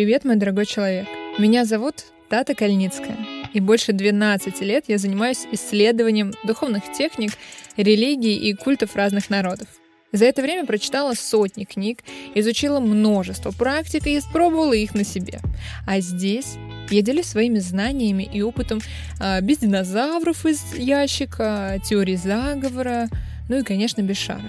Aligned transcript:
Привет, 0.00 0.24
мой 0.24 0.36
дорогой 0.36 0.64
человек. 0.64 1.06
Меня 1.36 1.66
зовут 1.66 2.06
Тата 2.30 2.54
Кальницкая. 2.54 3.18
И 3.52 3.60
больше 3.60 3.92
12 3.92 4.62
лет 4.62 4.86
я 4.88 4.96
занимаюсь 4.96 5.46
исследованием 5.52 6.32
духовных 6.42 6.90
техник, 6.96 7.32
религий 7.76 8.34
и 8.34 8.54
культов 8.54 8.96
разных 8.96 9.28
народов. 9.28 9.68
За 10.10 10.24
это 10.24 10.40
время 10.40 10.64
прочитала 10.64 11.12
сотни 11.12 11.64
книг, 11.64 11.98
изучила 12.34 12.80
множество 12.80 13.50
практик 13.50 14.06
и 14.06 14.16
испробовала 14.16 14.72
их 14.72 14.94
на 14.94 15.04
себе. 15.04 15.40
А 15.86 16.00
здесь 16.00 16.54
я 16.88 17.02
делюсь 17.02 17.26
своими 17.26 17.58
знаниями 17.58 18.22
и 18.22 18.40
опытом 18.40 18.80
а, 19.20 19.42
без 19.42 19.58
динозавров 19.58 20.46
из 20.46 20.76
ящика, 20.76 21.78
теории 21.84 22.16
заговора, 22.16 23.10
ну 23.50 23.58
и, 23.58 23.62
конечно, 23.64 24.00
без 24.00 24.16
шара. 24.16 24.40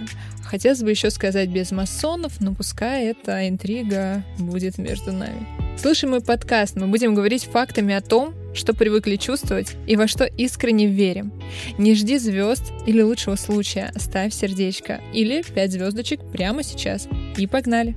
Хотелось 0.51 0.83
бы 0.83 0.89
еще 0.89 1.09
сказать 1.11 1.47
без 1.47 1.71
масонов, 1.71 2.41
но 2.41 2.53
пускай 2.53 3.05
эта 3.05 3.47
интрига 3.47 4.25
будет 4.37 4.77
между 4.77 5.13
нами. 5.13 5.47
Слушай 5.77 6.09
мой 6.09 6.19
подкаст, 6.19 6.75
мы 6.75 6.87
будем 6.87 7.15
говорить 7.15 7.45
фактами 7.45 7.95
о 7.95 8.01
том, 8.01 8.33
что 8.53 8.73
привыкли 8.73 9.15
чувствовать 9.15 9.77
и 9.87 9.95
во 9.95 10.07
что 10.07 10.25
искренне 10.25 10.87
верим. 10.87 11.31
Не 11.77 11.95
жди 11.95 12.17
звезд 12.17 12.73
или 12.85 13.01
лучшего 13.01 13.37
случая, 13.37 13.93
ставь 13.95 14.33
сердечко 14.33 14.99
или 15.13 15.41
пять 15.41 15.71
звездочек 15.71 16.19
прямо 16.33 16.63
сейчас. 16.63 17.07
И 17.37 17.47
погнали! 17.47 17.95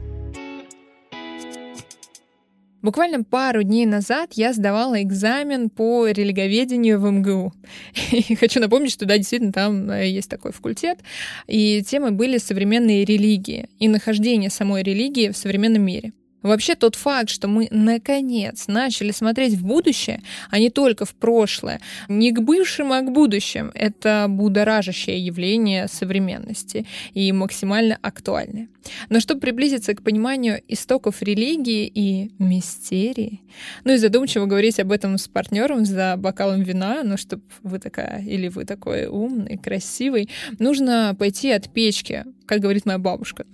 Буквально 2.84 3.24
пару 3.24 3.62
дней 3.62 3.86
назад 3.86 4.34
я 4.34 4.52
сдавала 4.52 5.00
экзамен 5.02 5.70
по 5.70 6.06
религоведению 6.06 7.00
в 7.00 7.10
МГУ. 7.10 7.54
И 8.12 8.34
хочу 8.34 8.60
напомнить, 8.60 8.92
что 8.92 9.06
да, 9.06 9.16
действительно, 9.16 9.52
там 9.52 9.90
э, 9.90 10.10
есть 10.10 10.28
такой 10.28 10.52
факультет. 10.52 10.98
И 11.46 11.82
темы 11.82 12.10
были 12.10 12.36
современные 12.36 13.06
религии 13.06 13.70
и 13.78 13.88
нахождение 13.88 14.50
самой 14.50 14.82
религии 14.82 15.30
в 15.30 15.36
современном 15.38 15.80
мире. 15.80 16.12
Вообще 16.42 16.74
тот 16.74 16.94
факт, 16.94 17.30
что 17.30 17.48
мы 17.48 17.68
наконец 17.70 18.66
начали 18.66 19.12
смотреть 19.12 19.54
в 19.54 19.64
будущее, 19.64 20.20
а 20.50 20.58
не 20.58 20.68
только 20.68 21.06
в 21.06 21.14
прошлое, 21.14 21.80
не 22.10 22.32
к 22.32 22.42
бывшим, 22.42 22.92
а 22.92 23.00
к 23.00 23.10
будущим, 23.10 23.70
это 23.72 24.26
будоражащее 24.28 25.24
явление 25.24 25.88
современности 25.88 26.84
и 27.14 27.32
максимально 27.32 27.98
актуальное. 28.02 28.68
Но 29.08 29.20
чтобы 29.20 29.40
приблизиться 29.40 29.94
к 29.94 30.02
пониманию 30.02 30.60
истоков 30.68 31.22
религии 31.22 31.86
и 31.86 32.32
мистерии, 32.38 33.40
ну 33.84 33.92
и 33.92 33.96
задумчиво 33.96 34.46
говорить 34.46 34.80
об 34.80 34.92
этом 34.92 35.18
с 35.18 35.28
партнером 35.28 35.84
за 35.84 36.16
бокалом 36.16 36.62
вина, 36.62 37.02
ну 37.04 37.16
чтобы 37.16 37.42
вы 37.62 37.78
такая 37.78 38.22
или 38.22 38.48
вы 38.48 38.64
такой 38.64 39.06
умный, 39.06 39.58
красивый, 39.58 40.28
нужно 40.58 41.14
пойти 41.18 41.50
от 41.50 41.72
печки, 41.72 42.24
как 42.46 42.60
говорит 42.60 42.86
моя 42.86 42.98
бабушка. 42.98 43.46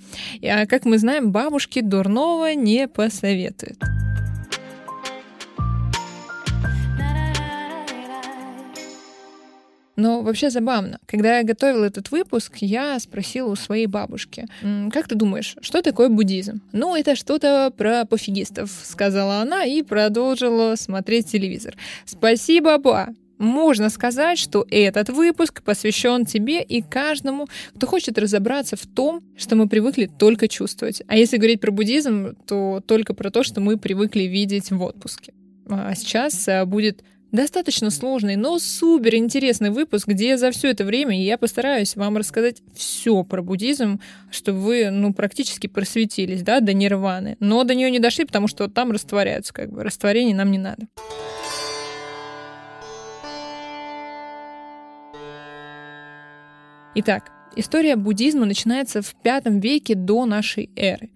А 0.42 0.66
как 0.66 0.84
мы 0.84 0.98
знаем, 0.98 1.32
бабушки 1.32 1.80
дурного 1.80 2.54
не 2.54 2.88
посоветуют. 2.88 3.99
Но 10.00 10.22
вообще 10.22 10.48
забавно. 10.48 10.98
Когда 11.06 11.38
я 11.38 11.44
готовила 11.44 11.84
этот 11.84 12.10
выпуск, 12.10 12.56
я 12.60 12.98
спросила 12.98 13.50
у 13.50 13.56
своей 13.56 13.86
бабушки, 13.86 14.46
как 14.90 15.08
ты 15.08 15.14
думаешь, 15.14 15.56
что 15.60 15.82
такое 15.82 16.08
буддизм? 16.08 16.62
Ну, 16.72 16.96
это 16.96 17.14
что-то 17.14 17.70
про 17.76 18.06
пофигистов, 18.06 18.70
сказала 18.82 19.40
она 19.42 19.66
и 19.66 19.82
продолжила 19.82 20.74
смотреть 20.76 21.26
телевизор. 21.30 21.76
Спасибо, 22.06 22.78
ба! 22.78 23.08
Можно 23.36 23.90
сказать, 23.90 24.38
что 24.38 24.66
этот 24.70 25.10
выпуск 25.10 25.62
посвящен 25.62 26.24
тебе 26.24 26.62
и 26.62 26.82
каждому, 26.82 27.46
кто 27.74 27.86
хочет 27.86 28.18
разобраться 28.18 28.76
в 28.76 28.86
том, 28.86 29.22
что 29.36 29.54
мы 29.56 29.68
привыкли 29.68 30.06
только 30.06 30.48
чувствовать. 30.48 31.02
А 31.08 31.16
если 31.16 31.36
говорить 31.36 31.60
про 31.60 31.70
буддизм, 31.70 32.36
то 32.46 32.82
только 32.86 33.14
про 33.14 33.30
то, 33.30 33.42
что 33.42 33.60
мы 33.60 33.78
привыкли 33.78 34.22
видеть 34.22 34.70
в 34.70 34.82
отпуске. 34.82 35.32
А 35.68 35.94
сейчас 35.94 36.48
а, 36.48 36.66
будет 36.66 37.02
достаточно 37.32 37.90
сложный, 37.90 38.36
но 38.36 38.58
супер 38.58 39.14
интересный 39.14 39.70
выпуск, 39.70 40.08
где 40.08 40.36
за 40.36 40.50
все 40.50 40.70
это 40.70 40.84
время 40.84 41.20
я 41.22 41.38
постараюсь 41.38 41.96
вам 41.96 42.16
рассказать 42.16 42.62
все 42.74 43.22
про 43.24 43.42
буддизм, 43.42 44.00
чтобы 44.30 44.60
вы, 44.60 44.90
ну, 44.90 45.12
практически 45.12 45.66
просветились, 45.66 46.42
да, 46.42 46.60
до 46.60 46.72
нирваны. 46.72 47.36
Но 47.40 47.64
до 47.64 47.74
нее 47.74 47.90
не 47.90 47.98
дошли, 47.98 48.24
потому 48.24 48.48
что 48.48 48.68
там 48.68 48.92
растворяются, 48.92 49.52
как 49.52 49.72
бы. 49.72 49.82
Растворение 49.82 50.34
нам 50.34 50.50
не 50.50 50.58
надо. 50.58 50.86
Итак, 56.96 57.30
история 57.54 57.94
буддизма 57.94 58.46
начинается 58.46 59.00
в 59.00 59.14
V 59.24 59.40
веке 59.60 59.94
до 59.94 60.26
нашей 60.26 60.70
эры 60.74 61.10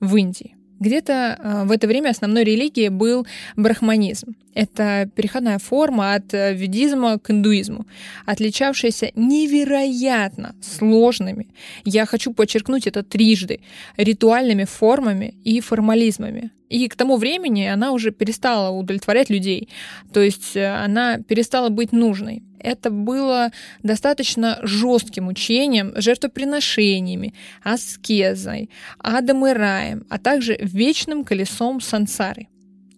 в 0.00 0.16
Индии. 0.16 0.57
Где-то 0.80 1.38
а, 1.38 1.64
в 1.64 1.72
это 1.72 1.86
время 1.86 2.10
основной 2.10 2.44
религией 2.44 2.88
был 2.88 3.26
брахманизм. 3.56 4.34
Это 4.54 5.08
переходная 5.14 5.58
форма 5.58 6.14
от 6.14 6.34
э, 6.34 6.54
ведизма 6.54 7.18
к 7.18 7.30
индуизму, 7.30 7.86
отличавшаяся 8.26 9.10
невероятно 9.14 10.54
сложными, 10.60 11.46
я 11.84 12.06
хочу 12.06 12.32
подчеркнуть 12.32 12.86
это 12.86 13.02
трижды, 13.02 13.60
ритуальными 13.96 14.64
формами 14.64 15.34
и 15.44 15.60
формализмами. 15.60 16.50
И 16.68 16.88
к 16.88 16.96
тому 16.96 17.16
времени 17.16 17.64
она 17.66 17.92
уже 17.92 18.10
перестала 18.10 18.70
удовлетворять 18.70 19.30
людей, 19.30 19.68
то 20.12 20.20
есть 20.20 20.56
э, 20.56 20.66
она 20.66 21.18
перестала 21.18 21.68
быть 21.68 21.92
нужной. 21.92 22.42
Это 22.60 22.90
было 22.90 23.50
достаточно 23.82 24.58
жестким 24.62 25.28
учением, 25.28 25.92
жертвоприношениями, 25.96 27.34
аскезой, 27.62 28.70
адом 28.98 29.46
и 29.46 29.52
раем, 29.52 30.06
а 30.08 30.18
также 30.18 30.56
вечным 30.60 31.24
колесом 31.24 31.80
сансары. 31.80 32.48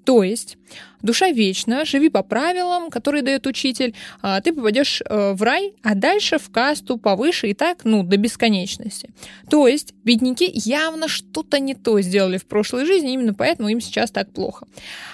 То 0.05 0.23
есть 0.23 0.57
душа 1.03 1.31
вечна, 1.31 1.85
живи 1.85 2.09
по 2.09 2.23
правилам, 2.23 2.91
которые 2.91 3.23
дает 3.23 3.47
учитель, 3.47 3.95
а 4.23 4.41
ты 4.41 4.53
попадешь 4.53 5.03
э, 5.03 5.33
в 5.33 5.43
рай, 5.43 5.75
а 5.83 5.95
дальше 5.95 6.39
в 6.39 6.51
касту 6.51 6.97
повыше 6.97 7.49
и 7.49 7.55
так, 7.55 7.85
ну, 7.85 8.03
до 8.03 8.17
бесконечности. 8.17 9.11
То 9.49 9.67
есть 9.67 9.95
бедняки 10.05 10.51
явно 10.55 11.09
что-то 11.09 11.59
не 11.59 11.75
то 11.75 12.01
сделали 12.01 12.39
в 12.39 12.47
прошлой 12.47 12.87
жизни, 12.87 13.13
именно 13.13 13.35
поэтому 13.35 13.69
им 13.69 13.81
сейчас 13.81 14.11
так 14.11 14.33
плохо. 14.33 14.67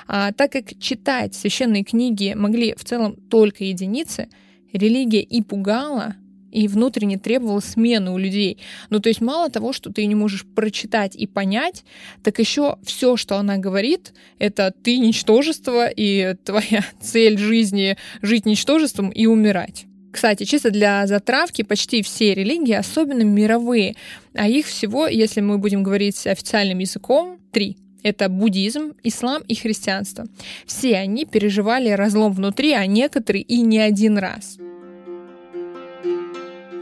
А 0.07 0.33
так 0.33 0.53
как 0.53 0.79
читать 0.79 1.35
священные 1.35 1.85
книги 1.85 2.35
могли 2.37 2.75
в 2.75 2.85
целом 2.85 3.17
только 3.17 3.65
единицы, 3.65 4.29
религия 4.73 5.23
и 5.23 5.43
пугала, 5.43 6.17
и 6.51 6.69
внутренне 6.69 7.19
требовал 7.19 7.61
смены 7.61 8.11
у 8.11 8.19
людей. 8.19 8.59
Ну, 8.91 9.01
то 9.01 9.09
есть 9.09 9.21
мало 9.21 9.51
того, 9.51 9.73
что 9.73 9.93
ты 9.93 10.07
не 10.07 10.15
можешь 10.15 10.45
прочитать 10.45 11.17
и 11.17 11.27
понять, 11.27 11.85
так 12.23 12.39
еще 12.39 12.77
все, 12.83 13.17
что 13.17 13.37
она 13.37 13.59
говорит, 13.59 14.15
это 14.39 14.73
ты 14.83 14.99
ничтожество, 14.99 15.89
и 15.89 16.35
твоя 16.45 16.85
цель 17.01 17.39
жизни— 17.39 17.97
жить 18.23 18.47
ничтожеством 18.47 19.11
и 19.11 19.27
умирать. 19.27 19.87
Кстати, 20.13 20.45
чисто 20.45 20.71
для 20.71 21.07
затравки, 21.07 21.61
почти 21.61 22.03
все 22.03 22.33
религии, 22.33 22.73
особенно 22.73 23.23
мировые, 23.23 23.97
а 24.33 24.49
их 24.49 24.67
всего, 24.67 25.07
если 25.07 25.43
мы 25.43 25.59
будем 25.59 25.83
говорить 25.83 26.27
официальным 26.27 26.79
языком, 26.79 27.39
три. 27.53 27.77
Это 28.03 28.29
буддизм, 28.29 28.95
ислам 29.03 29.43
и 29.49 29.55
христианство. 29.55 30.27
Все 30.65 30.97
они 30.97 31.27
переживали 31.27 31.91
разлом 31.91 32.33
внутри, 32.33 32.73
а 32.73 32.87
некоторые 32.87 33.43
и 33.43 33.61
не 33.61 33.79
один 33.79 34.17
раз. 34.17 34.59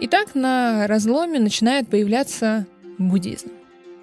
Итак, 0.01 0.35
на 0.35 0.87
разломе 0.87 1.39
начинает 1.39 1.89
появляться 1.89 2.67
буддизм. 2.99 3.49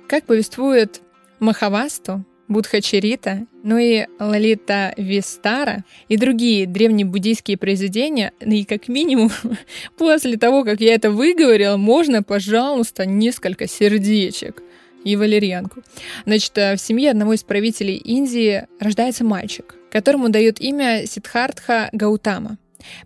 Как 0.08 0.26
повествует 0.26 1.02
Махавасту, 1.40 2.26
Будхачарита, 2.48 3.46
ну 3.64 3.78
и 3.78 4.08
Лалита 4.20 4.94
Вистара 4.98 5.84
и 6.08 6.18
другие 6.18 6.66
древние 6.66 7.06
буддийские 7.06 7.58
произведения, 7.58 8.32
ну 8.42 8.54
и 8.54 8.64
как 8.64 8.88
минимум 8.88 9.32
после 9.98 10.38
того, 10.38 10.64
как 10.64 10.82
я 10.82 10.96
это 10.96 11.12
выговорила, 11.12 11.78
можно, 11.78 12.24
пожалуйста, 12.24 13.06
несколько 13.06 13.68
сердечек 13.68 14.64
и 15.04 15.16
валерьянку. 15.16 15.82
Значит, 16.26 16.56
в 16.56 16.78
семье 16.78 17.12
одного 17.12 17.34
из 17.34 17.44
правителей 17.44 17.98
Индии 17.98 18.66
рождается 18.80 19.24
мальчик, 19.24 19.76
которому 19.92 20.30
дают 20.30 20.60
имя 20.60 21.06
Сидхартха 21.06 21.90
Гаутама. 21.92 22.58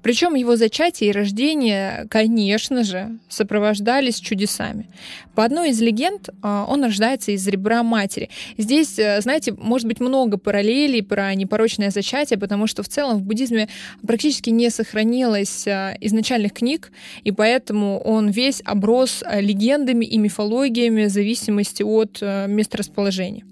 Причем 0.01 0.35
его 0.35 0.55
зачатие 0.55 1.09
и 1.09 1.13
рождение, 1.13 2.07
конечно 2.09 2.83
же, 2.83 3.17
сопровождались 3.29 4.19
чудесами. 4.19 4.87
По 5.35 5.43
одной 5.43 5.71
из 5.71 5.81
легенд, 5.81 6.29
а, 6.41 6.65
он 6.67 6.83
рождается 6.83 7.31
из 7.31 7.45
ребра 7.47 7.83
матери. 7.83 8.29
Здесь, 8.57 8.97
э, 8.97 9.19
знаете, 9.21 9.53
может 9.53 9.87
быть 9.87 9.99
много 9.99 10.37
параллелей 10.37 11.03
про 11.03 11.35
непорочное 11.35 11.89
зачатие, 11.89 12.39
потому 12.39 12.67
что 12.67 12.83
в 12.83 12.87
целом 12.87 13.17
в 13.17 13.23
буддизме 13.23 13.67
практически 14.07 14.49
не 14.49 14.69
сохранилось 14.69 15.67
э, 15.67 15.97
изначальных 15.99 16.53
книг, 16.53 16.91
и 17.23 17.31
поэтому 17.31 17.99
он 17.99 18.29
весь 18.29 18.61
оброс 18.63 19.23
э, 19.25 19.41
легендами 19.41 20.05
и 20.05 20.17
мифологиями 20.17 21.05
в 21.05 21.09
зависимости 21.09 21.83
от 21.83 22.21
месторасположения. 22.21 23.43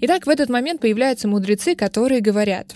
Итак, 0.00 0.26
в 0.26 0.30
этот 0.30 0.48
момент 0.48 0.80
появляются 0.80 1.28
мудрецы, 1.28 1.74
которые 1.74 2.20
говорят, 2.20 2.74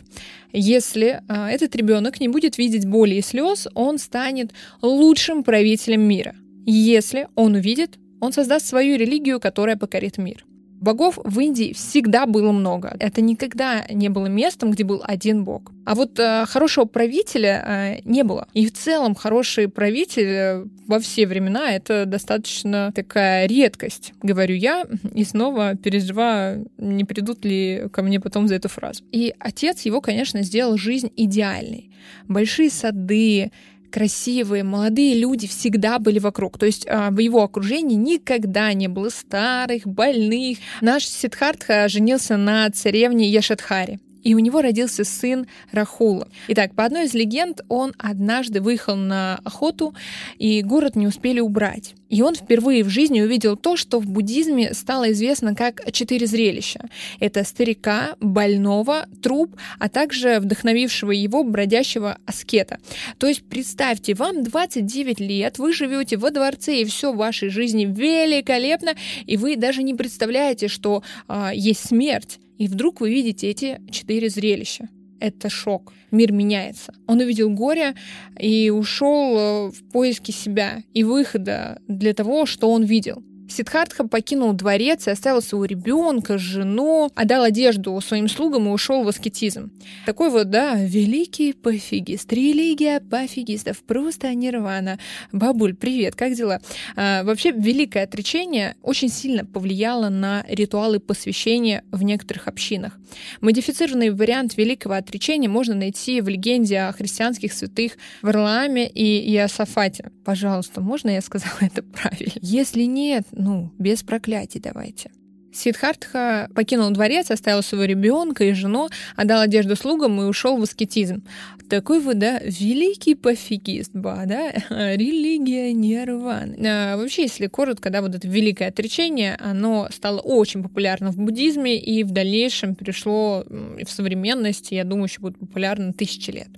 если 0.52 1.22
а, 1.28 1.50
этот 1.50 1.74
ребенок 1.76 2.20
не 2.20 2.28
будет 2.28 2.58
видеть 2.58 2.86
боли 2.86 3.14
и 3.14 3.22
слез, 3.22 3.68
он 3.74 3.98
станет 3.98 4.52
лучшим 4.82 5.44
правителем 5.44 6.02
мира. 6.02 6.34
Если 6.66 7.28
он 7.34 7.54
увидит, 7.54 7.98
он 8.20 8.32
создаст 8.32 8.66
свою 8.66 8.96
религию, 8.96 9.40
которая 9.40 9.76
покорит 9.76 10.18
мир. 10.18 10.44
Богов 10.82 11.18
в 11.22 11.38
Индии 11.38 11.72
всегда 11.72 12.26
было 12.26 12.50
много. 12.50 12.96
Это 12.98 13.20
никогда 13.20 13.84
не 13.88 14.08
было 14.08 14.26
местом, 14.26 14.72
где 14.72 14.82
был 14.82 15.00
один 15.04 15.44
бог. 15.44 15.70
А 15.84 15.94
вот 15.94 16.18
э, 16.18 16.44
хорошего 16.46 16.86
правителя 16.86 17.64
э, 17.64 18.00
не 18.04 18.24
было. 18.24 18.48
И 18.52 18.66
в 18.66 18.72
целом 18.72 19.14
хороший 19.14 19.68
правитель 19.68 20.26
э, 20.26 20.64
во 20.88 20.98
все 20.98 21.28
времена 21.28 21.72
это 21.72 22.04
достаточно 22.04 22.90
такая 22.92 23.46
редкость, 23.46 24.12
говорю 24.22 24.56
я, 24.56 24.84
и 25.14 25.24
снова 25.24 25.76
переживаю, 25.76 26.66
не 26.78 27.04
придут 27.04 27.44
ли 27.44 27.84
ко 27.92 28.02
мне 28.02 28.18
потом 28.18 28.48
за 28.48 28.56
эту 28.56 28.68
фразу. 28.68 29.04
И 29.12 29.34
отец 29.38 29.82
его, 29.82 30.00
конечно, 30.00 30.42
сделал 30.42 30.76
жизнь 30.76 31.12
идеальной. 31.16 31.90
Большие 32.26 32.70
сады, 32.70 33.52
красивые, 33.92 34.64
молодые 34.64 35.14
люди 35.14 35.46
всегда 35.46 35.98
были 35.98 36.18
вокруг. 36.18 36.58
То 36.58 36.66
есть 36.66 36.86
а, 36.88 37.10
в 37.10 37.18
его 37.18 37.42
окружении 37.42 37.94
никогда 37.94 38.72
не 38.72 38.88
было 38.88 39.10
старых, 39.10 39.86
больных. 39.86 40.58
Наш 40.80 41.06
Сидхартха 41.06 41.88
женился 41.88 42.36
на 42.36 42.68
царевне 42.70 43.28
Яшадхаре 43.28 44.00
и 44.22 44.34
у 44.34 44.38
него 44.38 44.62
родился 44.62 45.04
сын 45.04 45.46
Рахула. 45.72 46.28
Итак, 46.48 46.74
по 46.74 46.84
одной 46.84 47.06
из 47.06 47.14
легенд, 47.14 47.62
он 47.68 47.92
однажды 47.98 48.60
выехал 48.60 48.96
на 48.96 49.40
охоту, 49.44 49.94
и 50.38 50.62
город 50.62 50.96
не 50.96 51.06
успели 51.06 51.40
убрать. 51.40 51.94
И 52.08 52.20
он 52.20 52.34
впервые 52.34 52.84
в 52.84 52.90
жизни 52.90 53.22
увидел 53.22 53.56
то, 53.56 53.76
что 53.76 53.98
в 53.98 54.06
буддизме 54.06 54.74
стало 54.74 55.12
известно 55.12 55.54
как 55.54 55.90
четыре 55.92 56.26
зрелища. 56.26 56.80
Это 57.20 57.42
старика, 57.42 58.16
больного, 58.20 59.06
труп, 59.22 59.56
а 59.78 59.88
также 59.88 60.38
вдохновившего 60.38 61.10
его 61.10 61.42
бродящего 61.42 62.18
аскета. 62.26 62.78
То 63.18 63.28
есть 63.28 63.42
представьте, 63.44 64.14
вам 64.14 64.44
29 64.44 65.20
лет, 65.20 65.58
вы 65.58 65.72
живете 65.72 66.18
во 66.18 66.30
дворце, 66.30 66.82
и 66.82 66.84
все 66.84 67.12
в 67.12 67.16
вашей 67.16 67.48
жизни 67.48 67.86
великолепно, 67.86 68.94
и 69.24 69.38
вы 69.38 69.56
даже 69.56 69.82
не 69.82 69.94
представляете, 69.94 70.68
что 70.68 71.02
а, 71.28 71.52
есть 71.54 71.88
смерть. 71.88 72.38
И 72.58 72.68
вдруг 72.68 73.00
вы 73.00 73.10
видите 73.10 73.48
эти 73.48 73.80
четыре 73.90 74.28
зрелища. 74.28 74.88
Это 75.20 75.48
шок. 75.48 75.92
Мир 76.10 76.32
меняется. 76.32 76.92
Он 77.06 77.20
увидел 77.20 77.48
горе 77.50 77.94
и 78.38 78.70
ушел 78.70 79.36
э, 79.38 79.70
в 79.70 79.84
поиски 79.92 80.32
себя 80.32 80.82
и 80.92 81.04
выхода 81.04 81.80
для 81.86 82.12
того, 82.12 82.44
что 82.44 82.70
он 82.70 82.84
видел. 82.84 83.22
Сидхартха 83.52 84.08
покинул 84.08 84.52
дворец 84.54 85.06
и 85.06 85.10
оставил 85.10 85.42
своего 85.42 85.66
ребенка, 85.66 86.38
жену, 86.38 87.10
отдал 87.14 87.44
одежду 87.44 88.00
своим 88.00 88.28
слугам 88.28 88.66
и 88.68 88.70
ушел 88.70 89.04
в 89.04 89.08
аскетизм. 89.08 89.70
Такой 90.06 90.30
вот, 90.30 90.50
да, 90.50 90.74
великий 90.74 91.52
пофигист. 91.52 92.32
Религия 92.32 93.00
пофигистов. 93.00 93.82
Просто 93.82 94.32
нирвана. 94.34 94.98
Бабуль, 95.32 95.74
привет, 95.74 96.14
как 96.14 96.34
дела? 96.34 96.60
А, 96.96 97.24
вообще, 97.24 97.52
великое 97.52 98.04
отречение 98.04 98.76
очень 98.82 99.08
сильно 99.08 99.44
повлияло 99.44 100.08
на 100.08 100.44
ритуалы 100.48 100.98
посвящения 100.98 101.84
в 101.92 102.02
некоторых 102.02 102.48
общинах. 102.48 102.98
Модифицированный 103.40 104.10
вариант 104.10 104.56
великого 104.56 104.94
отречения 104.94 105.48
можно 105.48 105.74
найти 105.74 106.20
в 106.20 106.28
легенде 106.28 106.78
о 106.78 106.92
христианских 106.92 107.52
святых 107.52 107.92
Варлааме 108.22 108.88
и 108.88 109.34
Иосафате. 109.34 110.10
Пожалуйста, 110.24 110.80
можно 110.80 111.10
я 111.10 111.20
сказала 111.20 111.58
это 111.60 111.82
правильно? 111.82 112.32
Если 112.40 112.84
нет, 112.84 113.26
ну, 113.42 113.70
без 113.78 114.02
проклятий 114.02 114.60
давайте. 114.60 115.10
Сидхартха 115.52 116.48
покинул 116.54 116.90
дворец, 116.90 117.30
оставил 117.30 117.62
своего 117.62 117.84
ребенка 117.84 118.44
и 118.44 118.52
жену, 118.52 118.88
отдал 119.16 119.40
одежду 119.40 119.76
слугам 119.76 120.20
и 120.20 120.24
ушел 120.24 120.56
в 120.56 120.62
аскетизм. 120.62 121.22
Такой 121.68 122.00
вот, 122.00 122.18
да, 122.18 122.38
великий 122.44 123.14
пофигист, 123.14 123.92
ба, 123.94 124.24
да, 124.26 124.50
религия 124.94 125.72
нирваны. 125.72 126.56
А, 126.66 126.96
вообще, 126.98 127.22
если 127.22 127.46
коротко, 127.46 127.88
да, 127.88 128.02
вот 128.02 128.14
это 128.14 128.28
великое 128.28 128.68
отречение, 128.68 129.36
оно 129.36 129.88
стало 129.90 130.20
очень 130.20 130.62
популярно 130.62 131.12
в 131.12 131.16
буддизме 131.16 131.78
и 131.78 132.04
в 132.04 132.10
дальнейшем 132.10 132.74
перешло 132.74 133.44
в 133.48 133.88
современность, 133.88 134.70
я 134.70 134.84
думаю, 134.84 135.06
еще 135.06 135.20
будет 135.20 135.38
популярно 135.38 135.94
тысячи 135.94 136.30
лет. 136.30 136.48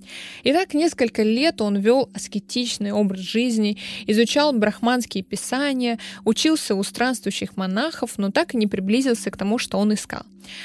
Итак, 0.43 0.75
несколько 0.75 1.23
лет 1.23 1.61
он 1.61 1.77
вел 1.77 2.11
аскетичный 2.13 2.91
образ 2.91 3.21
жизни, 3.21 3.79
изучал 4.09 4.53
брахманские 4.53 5.23
писания, 5.23 5.99
учился 6.25 6.75
у 6.75 6.83
странствующих 6.83 7.57
монахов, 7.57 8.19
но 8.19 8.33
так 8.33 8.55
и 8.55 8.57
не 8.57 8.67
приблизился 8.85 9.31
к 9.31 9.37
тому, 9.37 9.59
что 9.59 9.79
он 9.79 9.95
искал. 9.95 10.23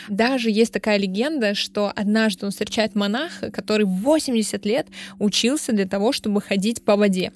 Даже 0.10 0.52
есть 0.52 0.74
такая 0.74 0.98
легенда, 0.98 1.56
что 1.56 1.92
однажды 1.96 2.46
он 2.46 2.52
встречает 2.52 2.96
монаха, 2.96 3.50
который 3.50 3.86
80 3.86 4.66
лет 4.66 4.88
учился 5.20 5.72
для 5.72 5.86
того, 5.88 6.12
чтобы 6.12 6.42
ходить 6.42 6.84
по 6.84 6.98
воде. 6.98 7.32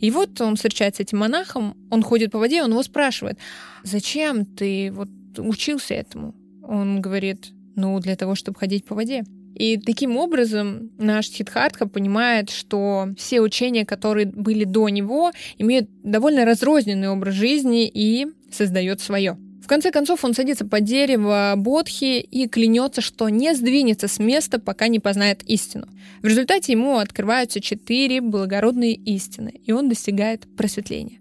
И 0.00 0.10
вот 0.10 0.40
он 0.40 0.56
встречается 0.56 1.02
с 1.02 1.06
этим 1.06 1.18
монахом, 1.18 1.76
он 1.90 2.02
ходит 2.02 2.32
по 2.32 2.38
воде, 2.38 2.62
он 2.62 2.70
его 2.70 2.82
спрашивает, 2.82 3.38
зачем 3.84 4.44
ты 4.44 4.90
вот 4.92 5.08
учился 5.38 5.94
этому? 5.94 6.34
Он 6.62 7.00
говорит, 7.00 7.52
ну, 7.76 7.98
для 8.00 8.16
того, 8.16 8.34
чтобы 8.34 8.58
ходить 8.58 8.84
по 8.84 8.94
воде. 8.94 9.24
И 9.54 9.78
таким 9.78 10.16
образом 10.16 10.90
наш 10.98 11.28
Сиддхартха 11.28 11.88
понимает, 11.88 12.50
что 12.50 13.08
все 13.16 13.40
учения, 13.40 13.86
которые 13.86 14.26
были 14.26 14.64
до 14.64 14.88
него, 14.88 15.30
имеют 15.58 15.88
довольно 16.02 16.44
разрозненный 16.44 17.08
образ 17.08 17.34
жизни 17.34 17.88
и 17.88 18.26
создает 18.50 19.00
свое. 19.00 19.38
В 19.66 19.68
конце 19.68 19.90
концов, 19.90 20.24
он 20.24 20.32
садится 20.32 20.64
под 20.64 20.84
дерево 20.84 21.52
Бодхи 21.56 22.20
и 22.20 22.46
клянется, 22.46 23.00
что 23.00 23.28
не 23.28 23.52
сдвинется 23.52 24.06
с 24.06 24.20
места, 24.20 24.60
пока 24.60 24.86
не 24.86 25.00
познает 25.00 25.42
истину. 25.42 25.88
В 26.22 26.26
результате 26.28 26.70
ему 26.70 26.98
открываются 26.98 27.60
четыре 27.60 28.20
благородные 28.20 28.94
истины, 28.94 29.54
и 29.64 29.72
он 29.72 29.88
достигает 29.88 30.46
просветления. 30.56 31.18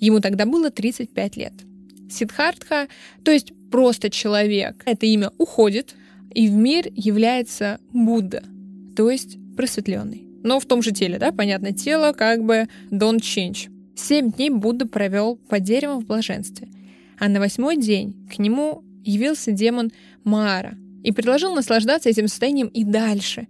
Ему 0.00 0.20
тогда 0.20 0.46
было 0.46 0.70
35 0.70 1.36
лет. 1.36 1.52
Сидхартха, 2.10 2.88
то 3.26 3.30
есть 3.30 3.52
просто 3.70 4.08
человек, 4.08 4.82
это 4.86 5.04
имя 5.04 5.30
уходит, 5.36 5.94
и 6.32 6.48
в 6.48 6.52
мир 6.52 6.86
является 6.94 7.78
Будда, 7.92 8.42
то 8.96 9.10
есть 9.10 9.36
просветленный. 9.54 10.26
Но 10.42 10.60
в 10.60 10.64
том 10.64 10.80
же 10.80 10.92
теле, 10.92 11.18
да, 11.18 11.30
понятно, 11.30 11.74
тело 11.74 12.14
как 12.14 12.42
бы 12.42 12.68
don't 12.90 13.20
change. 13.20 13.68
Семь 13.94 14.32
дней 14.32 14.48
Будда 14.48 14.88
провел 14.88 15.36
под 15.36 15.62
деревом 15.62 16.00
в 16.00 16.06
блаженстве– 16.06 16.68
а 17.22 17.28
на 17.28 17.38
восьмой 17.38 17.76
день 17.76 18.16
к 18.34 18.40
нему 18.40 18.82
явился 19.04 19.52
демон 19.52 19.92
Маара 20.24 20.74
и 21.04 21.12
предложил 21.12 21.54
наслаждаться 21.54 22.08
этим 22.08 22.26
состоянием 22.26 22.66
и 22.66 22.82
дальше, 22.82 23.46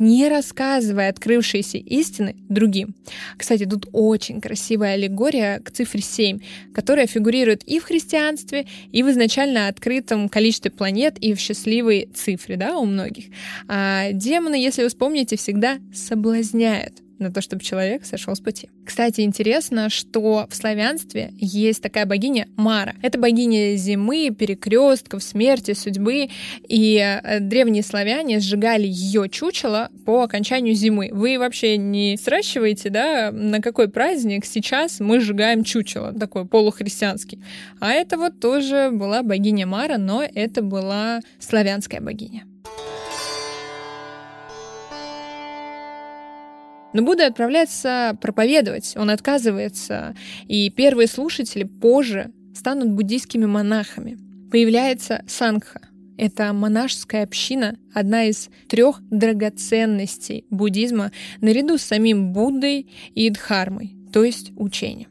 не 0.00 0.28
рассказывая 0.28 1.08
открывшиеся 1.08 1.78
истины 1.78 2.34
другим. 2.48 2.96
Кстати, 3.36 3.64
тут 3.64 3.86
очень 3.92 4.40
красивая 4.40 4.94
аллегория 4.94 5.60
к 5.60 5.70
цифре 5.70 6.02
7, 6.02 6.40
которая 6.74 7.06
фигурирует 7.06 7.62
и 7.62 7.78
в 7.78 7.84
христианстве, 7.84 8.66
и 8.90 9.04
в 9.04 9.10
изначально 9.12 9.68
открытом 9.68 10.28
количестве 10.28 10.72
планет, 10.72 11.16
и 11.20 11.34
в 11.34 11.38
счастливой 11.38 12.08
цифре 12.12 12.56
да, 12.56 12.76
у 12.76 12.84
многих. 12.84 13.26
А 13.68 14.10
демоны, 14.10 14.56
если 14.56 14.82
вы 14.82 14.88
вспомните, 14.88 15.36
всегда 15.36 15.78
соблазняют 15.94 16.94
на 17.22 17.32
то, 17.32 17.40
чтобы 17.40 17.62
человек 17.62 18.04
сошел 18.04 18.34
с 18.34 18.40
пути. 18.40 18.68
Кстати, 18.84 19.22
интересно, 19.22 19.88
что 19.88 20.46
в 20.50 20.54
славянстве 20.54 21.32
есть 21.38 21.82
такая 21.82 22.06
богиня 22.06 22.48
Мара. 22.56 22.94
Это 23.02 23.18
богиня 23.18 23.76
зимы, 23.76 24.30
перекрестков, 24.30 25.22
смерти, 25.22 25.72
судьбы. 25.72 26.28
И 26.68 26.98
э, 26.98 27.40
древние 27.40 27.82
славяне 27.82 28.40
сжигали 28.40 28.86
ее 28.86 29.28
чучело 29.28 29.88
по 30.04 30.22
окончанию 30.22 30.74
зимы. 30.74 31.10
Вы 31.12 31.38
вообще 31.38 31.76
не 31.76 32.16
сращиваете, 32.16 32.90
да, 32.90 33.30
на 33.32 33.60
какой 33.60 33.88
праздник 33.88 34.44
сейчас 34.44 35.00
мы 35.00 35.20
сжигаем 35.20 35.64
чучело, 35.64 36.12
такой 36.12 36.46
полухристианский. 36.46 37.42
А 37.80 37.92
это 37.92 38.18
вот 38.18 38.40
тоже 38.40 38.90
была 38.92 39.22
богиня 39.22 39.66
Мара, 39.66 39.98
но 39.98 40.22
это 40.22 40.62
была 40.62 41.20
славянская 41.38 42.00
богиня. 42.00 42.44
Но 46.92 47.02
Будда 47.02 47.26
отправляется 47.26 48.16
проповедовать, 48.20 48.94
он 48.96 49.10
отказывается, 49.10 50.14
и 50.46 50.68
первые 50.70 51.08
слушатели 51.08 51.64
позже 51.64 52.30
станут 52.54 52.90
буддийскими 52.90 53.46
монахами. 53.46 54.18
Появляется 54.50 55.24
сангха. 55.26 55.80
Это 56.18 56.52
монашеская 56.52 57.24
община, 57.24 57.76
одна 57.94 58.24
из 58.24 58.50
трех 58.68 59.00
драгоценностей 59.10 60.44
буддизма 60.50 61.10
наряду 61.40 61.78
с 61.78 61.82
самим 61.82 62.32
Буддой 62.32 62.86
и 63.14 63.30
Дхармой, 63.30 63.96
то 64.12 64.22
есть 64.22 64.52
учением. 64.56 65.08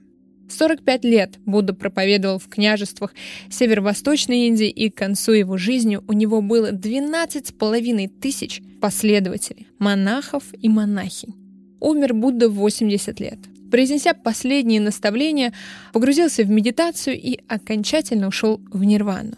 45 0.48 1.04
лет 1.06 1.40
Будда 1.46 1.74
проповедовал 1.74 2.38
в 2.38 2.48
княжествах 2.48 3.14
Северо-Восточной 3.50 4.48
Индии, 4.48 4.70
и 4.70 4.90
к 4.90 4.96
концу 4.96 5.32
его 5.32 5.58
жизни 5.58 6.00
у 6.08 6.14
него 6.14 6.42
было 6.42 6.72
12 6.72 7.48
с 7.48 7.52
половиной 7.52 8.08
тысяч 8.08 8.62
последователей, 8.80 9.68
монахов 9.80 10.44
и 10.54 10.70
монахинь 10.70 11.41
умер 11.82 12.14
Будда 12.14 12.48
в 12.50 12.54
80 12.54 13.20
лет. 13.20 13.40
Произнеся 13.72 14.14
последние 14.14 14.82
наставления, 14.82 15.54
погрузился 15.94 16.44
в 16.44 16.50
медитацию 16.50 17.18
и 17.18 17.40
окончательно 17.48 18.28
ушел 18.28 18.60
в 18.70 18.84
нирвану. 18.84 19.38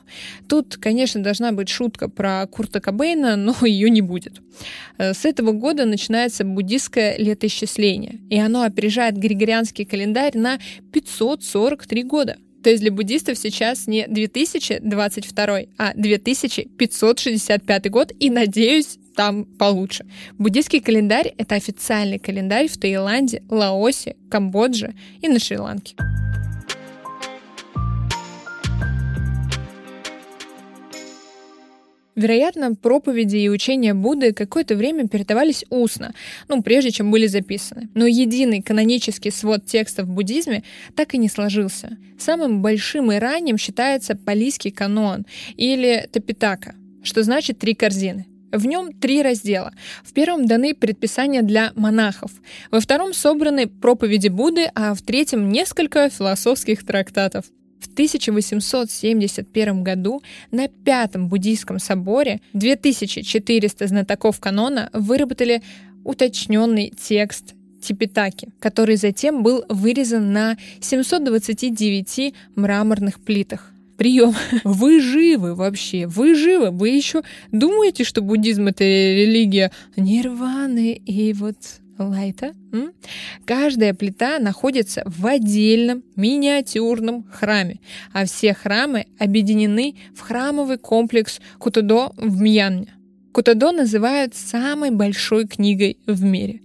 Тут, 0.49 0.77
конечно, 0.77 1.21
должна 1.21 1.51
быть 1.51 1.69
шутка 1.69 2.09
про 2.09 2.47
Курта 2.47 2.81
Кобейна, 2.81 3.35
но 3.35 3.55
ее 3.61 3.91
не 3.91 4.01
будет. 4.01 4.41
Э, 4.97 5.13
с 5.13 5.23
этого 5.25 5.51
года 5.51 5.85
начинается 5.85 6.43
буддистское 6.43 7.15
летоисчисление, 7.17 8.21
и 8.31 8.39
оно 8.39 8.63
опережает 8.63 9.17
григорианский 9.17 9.85
календарь 9.85 10.35
на 10.35 10.57
543 10.91 12.03
года. 12.03 12.37
То 12.63 12.69
есть 12.69 12.81
для 12.81 12.91
буддистов 12.91 13.37
сейчас 13.37 13.87
не 13.87 14.07
2022, 14.07 15.59
а 15.77 15.91
2565 15.95 17.89
год, 17.91 18.11
и, 18.19 18.29
надеюсь, 18.29 18.97
там 19.15 19.45
получше. 19.45 20.05
Буддийский 20.37 20.79
календарь— 20.79 21.33
это 21.37 21.55
официальный 21.55 22.19
календарь 22.19 22.67
в 22.67 22.77
Таиланде, 22.77 23.43
Лаосе, 23.49 24.15
Камбодже 24.29 24.93
и 25.21 25.27
на 25.27 25.39
Шри-Ланке. 25.39 25.95
Вероятно, 32.15 32.75
проповеди 32.75 33.37
и 33.37 33.49
учения 33.49 33.95
Будды 33.95 34.33
какое-то 34.33 34.75
время 34.75 35.07
передавались 35.07 35.65
устно, 35.69 36.13
ну, 36.47 36.61
прежде 36.61 36.91
чем 36.91 37.09
были 37.09 37.25
записаны. 37.25 37.89
Но 37.95 38.05
единый 38.05 38.61
канонический 38.61 39.31
свод 39.31 39.65
текстов 39.65 40.05
в 40.05 40.11
буддизме 40.13 40.63
так 40.95 41.15
и 41.15 41.17
не 41.17 41.27
сложился. 41.27 41.97
Самым 42.19 42.61
большим 42.61 43.11
и 43.11 43.17
ранним 43.17 43.57
считается 43.57 44.15
палийский 44.15 44.69
канон 44.69 45.25
или 45.57 46.07
тапитака, 46.11 46.75
что 47.03 47.23
значит 47.23 47.57
«три 47.57 47.73
корзины». 47.73 48.27
В 48.53 48.67
нем 48.67 48.93
три 48.93 49.23
раздела. 49.23 49.73
В 50.03 50.13
первом 50.13 50.45
даны 50.45 50.75
предписания 50.75 51.41
для 51.41 51.73
монахов, 51.75 52.31
во 52.69 52.79
втором 52.79 53.11
собраны 53.13 53.65
проповеди 53.67 54.27
Будды, 54.27 54.69
а 54.75 54.93
в 54.93 55.01
третьем 55.01 55.51
несколько 55.51 56.07
философских 56.11 56.85
трактатов. 56.85 57.45
В 57.79 57.91
1871 57.93 59.83
году 59.83 60.21
на 60.51 60.67
Пятом 60.67 61.29
буддийском 61.29 61.79
соборе 61.79 62.41
2400 62.53 63.87
знатоков 63.87 64.39
канона 64.39 64.91
выработали 64.93 65.63
уточненный 66.03 66.93
текст 66.95 67.55
Типитаки, 67.81 68.49
который 68.59 68.97
затем 68.97 69.41
был 69.41 69.65
вырезан 69.67 70.31
на 70.31 70.57
729 70.79 72.35
мраморных 72.55 73.19
плитах. 73.19 73.72
Прием. 73.97 74.33
Вы 74.63 74.99
живы 74.99 75.55
вообще, 75.55 76.07
вы 76.07 76.35
живы. 76.35 76.71
Вы 76.71 76.89
еще 76.89 77.21
думаете, 77.51 78.03
что 78.03 78.21
буддизм 78.21 78.67
это 78.67 78.83
религия 78.83 79.71
нирваны 79.95 80.93
и 80.93 81.33
вот 81.33 81.57
лайта. 81.97 82.53
М? 82.71 82.91
Каждая 83.45 83.93
плита 83.93 84.39
находится 84.39 85.03
в 85.05 85.25
отдельном 85.25 86.03
миниатюрном 86.15 87.23
храме, 87.31 87.79
а 88.11 88.25
все 88.25 88.53
храмы 88.53 89.05
объединены 89.19 89.95
в 90.15 90.21
храмовый 90.21 90.77
комплекс 90.77 91.39
Кутудо 91.59 92.11
в 92.17 92.41
Мьянме. 92.41 92.87
Кутудо 93.31 93.71
называют 93.71 94.35
самой 94.35 94.91
большой 94.91 95.47
книгой 95.47 95.97
в 96.05 96.23
мире. 96.23 96.61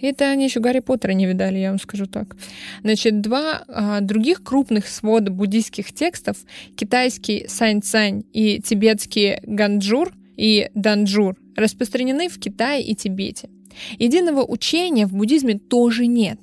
Это 0.00 0.30
они 0.30 0.44
еще 0.44 0.60
Гарри 0.60 0.80
Поттера 0.80 1.12
не 1.12 1.26
видали, 1.26 1.58
я 1.58 1.70
вам 1.70 1.78
скажу 1.78 2.06
так. 2.06 2.36
Значит, 2.82 3.20
два 3.20 3.64
а, 3.68 4.00
других 4.00 4.42
крупных 4.42 4.86
свода 4.86 5.30
буддийских 5.30 5.92
текстов, 5.92 6.36
китайский 6.76 7.46
Сань-Цань 7.48 8.24
и 8.32 8.60
тибетский 8.60 9.38
Ганджур 9.42 10.12
и 10.36 10.70
Данджур, 10.74 11.36
распространены 11.56 12.28
в 12.28 12.38
Китае 12.38 12.84
и 12.84 12.94
Тибете. 12.94 13.48
Единого 13.98 14.44
учения 14.44 15.06
в 15.06 15.14
буддизме 15.14 15.58
тоже 15.58 16.06
нет. 16.06 16.38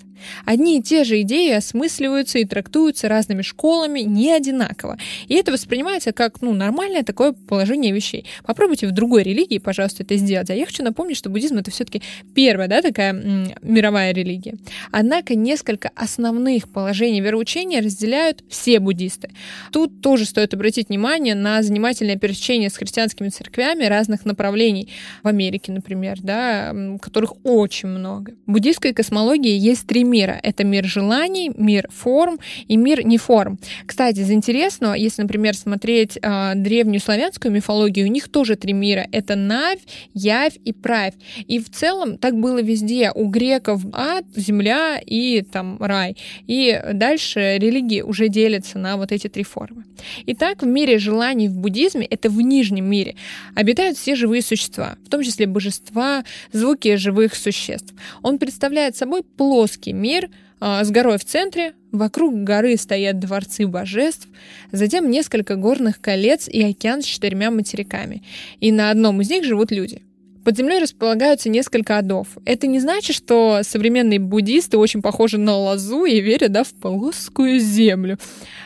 Одни 0.46 0.80
и 0.80 0.82
те 0.82 1.04
же 1.04 1.22
идеи 1.22 1.52
осмысливаются 1.52 2.40
и 2.40 2.46
трактуются 2.46 3.08
разными 3.08 3.42
школами 3.42 4.02
не 4.02 4.32
одинаково. 4.32 4.98
И 5.28 5.36
это 5.36 5.52
воспринимается 5.52 6.12
как 6.12 6.42
ну, 6.42 6.54
нормальное 6.54 7.04
такое 7.04 7.34
положение 7.34 7.92
вещей. 7.92 8.26
Попробуйте 8.46 8.88
в 8.88 8.92
другой 8.92 9.24
религии, 9.24 9.58
пожалуйста, 9.58 10.04
это 10.04 10.16
сделать. 10.16 10.50
А 10.50 10.56
я 10.56 10.66
хочу 10.66 10.84
напомнить, 10.84 11.18
что 11.18 11.30
буддизм 11.30 11.58
это 11.58 11.72
все-таки 11.72 12.02
первая 12.34 12.68
да, 12.68 12.82
такая 12.82 13.14
м, 13.14 13.52
мировая 13.62 14.14
религия. 14.14 14.56
Однако 14.92 15.36
несколько 15.36 15.92
основных 15.96 16.70
положений 16.70 17.22
вероучения 17.22 17.82
разделяют 17.82 18.44
все 18.50 18.80
буддисты. 18.80 19.32
Тут 19.72 20.02
тоже 20.02 20.26
стоит 20.26 20.54
обратить 20.54 20.90
внимание 20.90 21.36
на 21.36 21.62
занимательное 21.62 22.18
пересечение 22.18 22.70
с 22.70 22.78
христианскими 22.78 23.30
церквями 23.30 23.84
разных 23.86 24.26
направлений. 24.26 24.90
В 25.24 25.28
Америке, 25.28 25.72
например, 25.72 26.20
да, 26.22 26.74
которых 27.02 27.34
очень 27.44 27.90
много. 27.90 28.34
В 28.46 28.52
буддийской 28.52 28.94
космологии 28.94 29.58
есть 29.58 29.86
три 29.86 30.04
мира. 30.06 30.40
Это 30.44 30.64
мир 30.64 30.86
желаний, 30.86 31.52
мир 31.56 31.88
форм 31.92 32.40
и 32.68 32.78
мир 32.78 33.06
неформ. 33.06 33.60
Кстати, 33.86 34.20
из 34.20 34.32
интересного, 34.32 34.94
если, 34.94 35.22
например, 35.22 35.56
смотреть 35.56 36.18
э, 36.22 36.54
древнюю 36.56 37.00
славянскую 37.00 37.52
мифологию, 37.52 38.08
у 38.08 38.10
них 38.10 38.30
тоже 38.30 38.56
три 38.56 38.74
мира. 38.74 39.08
Это 39.12 39.36
Навь, 39.36 39.80
Явь 40.14 40.58
и 40.64 40.74
Правь. 40.74 41.14
И 41.48 41.60
в 41.60 41.70
целом 41.70 42.18
так 42.18 42.40
было 42.40 42.62
везде. 42.62 43.12
У 43.14 43.28
греков 43.28 43.82
ад, 43.94 44.26
земля 44.36 45.00
и 45.06 45.42
там 45.42 45.78
рай. 45.80 46.16
И 46.48 46.82
дальше 46.94 47.58
религии 47.60 48.02
уже 48.02 48.30
делятся 48.30 48.78
на 48.78 48.98
вот 48.98 49.12
эти 49.12 49.28
три 49.28 49.44
формы. 49.44 49.86
Итак, 50.28 50.62
в 50.62 50.68
мире 50.68 51.00
желаний 51.00 51.48
в 51.48 51.58
буддизме, 51.58 52.06
это 52.06 52.30
в 52.30 52.42
нижнем 52.42 52.86
мире, 52.86 53.16
обитают 53.56 53.98
все 53.98 54.16
живые 54.16 54.42
существа, 54.42 54.98
в 55.06 55.10
том 55.10 55.24
числе 55.24 55.48
божества, 55.48 56.24
звуки 56.52 56.96
живых 56.96 57.36
существ. 57.36 57.94
Он 58.22 58.38
представляет 58.38 58.96
собой 58.96 59.24
плоский 59.24 59.94
мир 59.96 60.30
а, 60.60 60.84
с 60.84 60.92
горой 60.92 61.18
в 61.18 61.26
центре, 61.26 61.74
вокруг 61.92 62.44
горы 62.44 62.78
стоят 62.78 63.20
дворцы 63.20 63.68
божеств, 63.68 64.28
затем 64.72 65.10
несколько 65.10 65.56
горных 65.56 66.00
колец 66.02 66.48
и 66.48 66.64
океан 66.64 67.02
с 67.02 67.06
четырьмя 67.06 67.52
материками. 67.52 68.24
И 68.60 68.72
на 68.72 68.92
одном 68.92 69.22
из 69.22 69.30
них 69.30 69.44
живут 69.44 69.72
люди. 69.72 70.02
Под 70.46 70.56
землей 70.56 70.80
располагаются 70.80 71.50
несколько 71.50 71.98
адов. 71.98 72.28
Это 72.46 72.68
не 72.68 72.80
значит, 72.80 73.16
что 73.16 73.62
современные 73.64 74.20
буддисты 74.20 74.78
очень 74.78 75.02
похожи 75.02 75.40
на 75.40 75.56
лозу 75.58 76.06
и 76.06 76.22
верят 76.22 76.52
да, 76.52 76.64
в 76.64 76.70
плоскую 76.70 77.60
землю. 77.60 78.20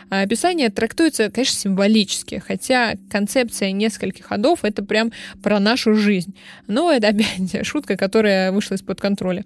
А 0.10 0.22
описание 0.22 0.70
трактуется, 0.70 1.32
конечно, 1.32 1.58
символически, 1.58 2.44
хотя 2.46 2.96
концепция 3.10 3.72
нескольких 3.72 4.30
адов— 4.30 4.60
это 4.64 4.84
прям 4.84 5.14
про 5.42 5.62
нашу 5.62 5.94
жизнь. 5.94 6.36
Но 6.68 6.92
это 6.92 7.08
опять 7.08 7.66
шутка, 7.66 7.96
которая 7.96 8.52
вышла 8.52 8.76
из-под 8.76 9.00
контроля 9.00 9.46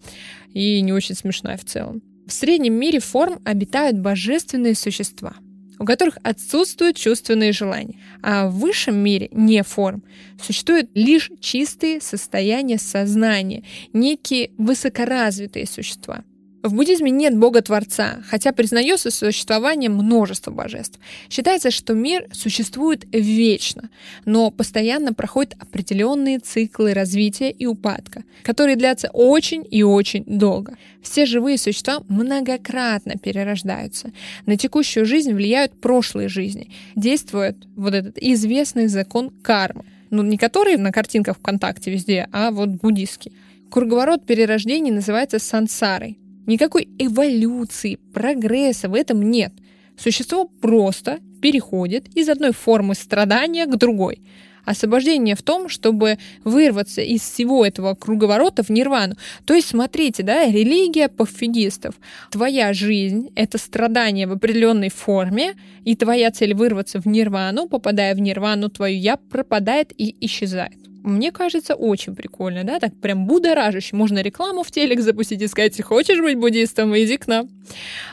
и 0.53 0.81
не 0.81 0.91
очень 0.91 1.13
смешная 1.13 1.57
в 1.57 1.65
целом. 1.65 2.01
В 2.25 2.33
среднем 2.33 2.73
мире 2.73 2.99
форм 2.99 3.41
обитают 3.45 3.99
божественные 3.99 4.73
существа, 4.73 5.35
у 5.79 5.85
которых 5.85 6.17
отсутствуют 6.23 6.97
чувственные 6.97 7.51
желания. 7.51 7.99
А 8.21 8.47
в 8.47 8.59
высшем 8.59 8.95
мире, 8.95 9.29
не 9.31 9.63
форм, 9.63 10.03
существуют 10.41 10.89
лишь 10.93 11.31
чистые 11.39 12.01
состояния 12.01 12.77
сознания, 12.77 13.63
некие 13.93 14.51
высокоразвитые 14.57 15.67
существа— 15.67 16.23
в 16.63 16.73
буддизме 16.73 17.11
нет 17.11 17.37
бога-творца, 17.37 18.23
хотя 18.27 18.53
признается 18.53 19.11
существование 19.11 19.89
множества 19.89 20.51
божеств. 20.51 20.97
Считается, 21.29 21.71
что 21.71 21.93
мир 21.93 22.27
существует 22.31 23.05
вечно, 23.11 23.89
но 24.23 24.49
постоянно 24.49 25.13
проходят 25.13 25.55
определенные 25.59 26.39
циклы 26.39 26.93
развития 26.93 27.51
и 27.51 27.65
упадка, 27.65 28.23
которые 28.43 28.77
длятся 28.77 29.09
очень 29.11 29.67
и 29.69 29.83
очень 29.83 30.23
долго. 30.25 30.77
Все 31.01 31.25
живые 31.25 31.57
существа 31.57 32.01
многократно 32.07 33.15
перерождаются. 33.21 34.13
На 34.45 34.55
текущую 34.55 35.05
жизнь 35.05 35.33
влияют 35.33 35.73
прошлые 35.81 36.29
жизни. 36.29 36.71
Действует 36.95 37.57
вот 37.75 37.93
этот 37.93 38.17
известный 38.17 38.87
закон 38.87 39.29
кармы. 39.29 39.83
Ну, 40.11 40.23
не 40.23 40.37
который 40.37 40.77
на 40.77 40.91
картинках 40.91 41.37
ВКонтакте 41.37 41.91
везде, 41.91 42.29
а 42.31 42.51
вот 42.51 42.69
буддийский. 42.69 43.33
Круговорот 43.69 44.25
перерождений 44.25 44.91
называется 44.91 45.39
сансарой. 45.39 46.19
Никакой 46.45 46.89
эволюции, 46.99 47.99
прогресса 48.13 48.89
в 48.89 48.95
этом 48.95 49.21
нет. 49.29 49.53
Существо 49.97 50.45
просто 50.45 51.19
переходит 51.41 52.07
из 52.15 52.27
одной 52.29 52.51
формы 52.51 52.95
страдания 52.95 53.65
к 53.65 53.77
другой. 53.77 54.21
Освобождение 54.65 55.35
в 55.35 55.41
том, 55.41 55.67
чтобы 55.67 56.17
вырваться 56.45 57.01
из 57.01 57.21
всего 57.21 57.65
этого 57.65 57.95
круговорота 57.95 58.63
в 58.63 58.69
нирвану. 58.69 59.15
То 59.45 59.53
есть, 59.53 59.67
смотрите, 59.67 60.23
да, 60.23 60.45
религия 60.45 61.09
пофигистов. 61.09 61.95
Твоя 62.31 62.73
жизнь— 62.73 63.29
это 63.35 63.57
страдание 63.57 64.25
в 64.25 64.31
определенной 64.31 64.89
форме, 64.89 65.55
и 65.83 65.97
твоя 65.97 66.31
цель 66.31 66.53
вырваться 66.53 67.01
в 67.01 67.05
нирвану, 67.05 67.67
попадая 67.67 68.15
в 68.15 68.21
нирвану, 68.21 68.69
твою 68.69 68.97
я 68.97 69.17
пропадает 69.17 69.91
и 69.97 70.15
исчезает 70.25 70.83
мне 71.03 71.31
кажется, 71.31 71.75
очень 71.75 72.15
прикольно, 72.15 72.63
да, 72.63 72.79
так 72.79 72.95
прям 72.95 73.27
будоражуще. 73.27 73.95
Можно 73.95 74.19
рекламу 74.19 74.63
в 74.63 74.71
телек 74.71 75.01
запустить 75.01 75.41
и 75.41 75.47
сказать, 75.47 75.81
хочешь 75.81 76.19
быть 76.19 76.37
буддистом, 76.37 76.97
иди 76.97 77.17
к 77.17 77.27
нам. 77.27 77.49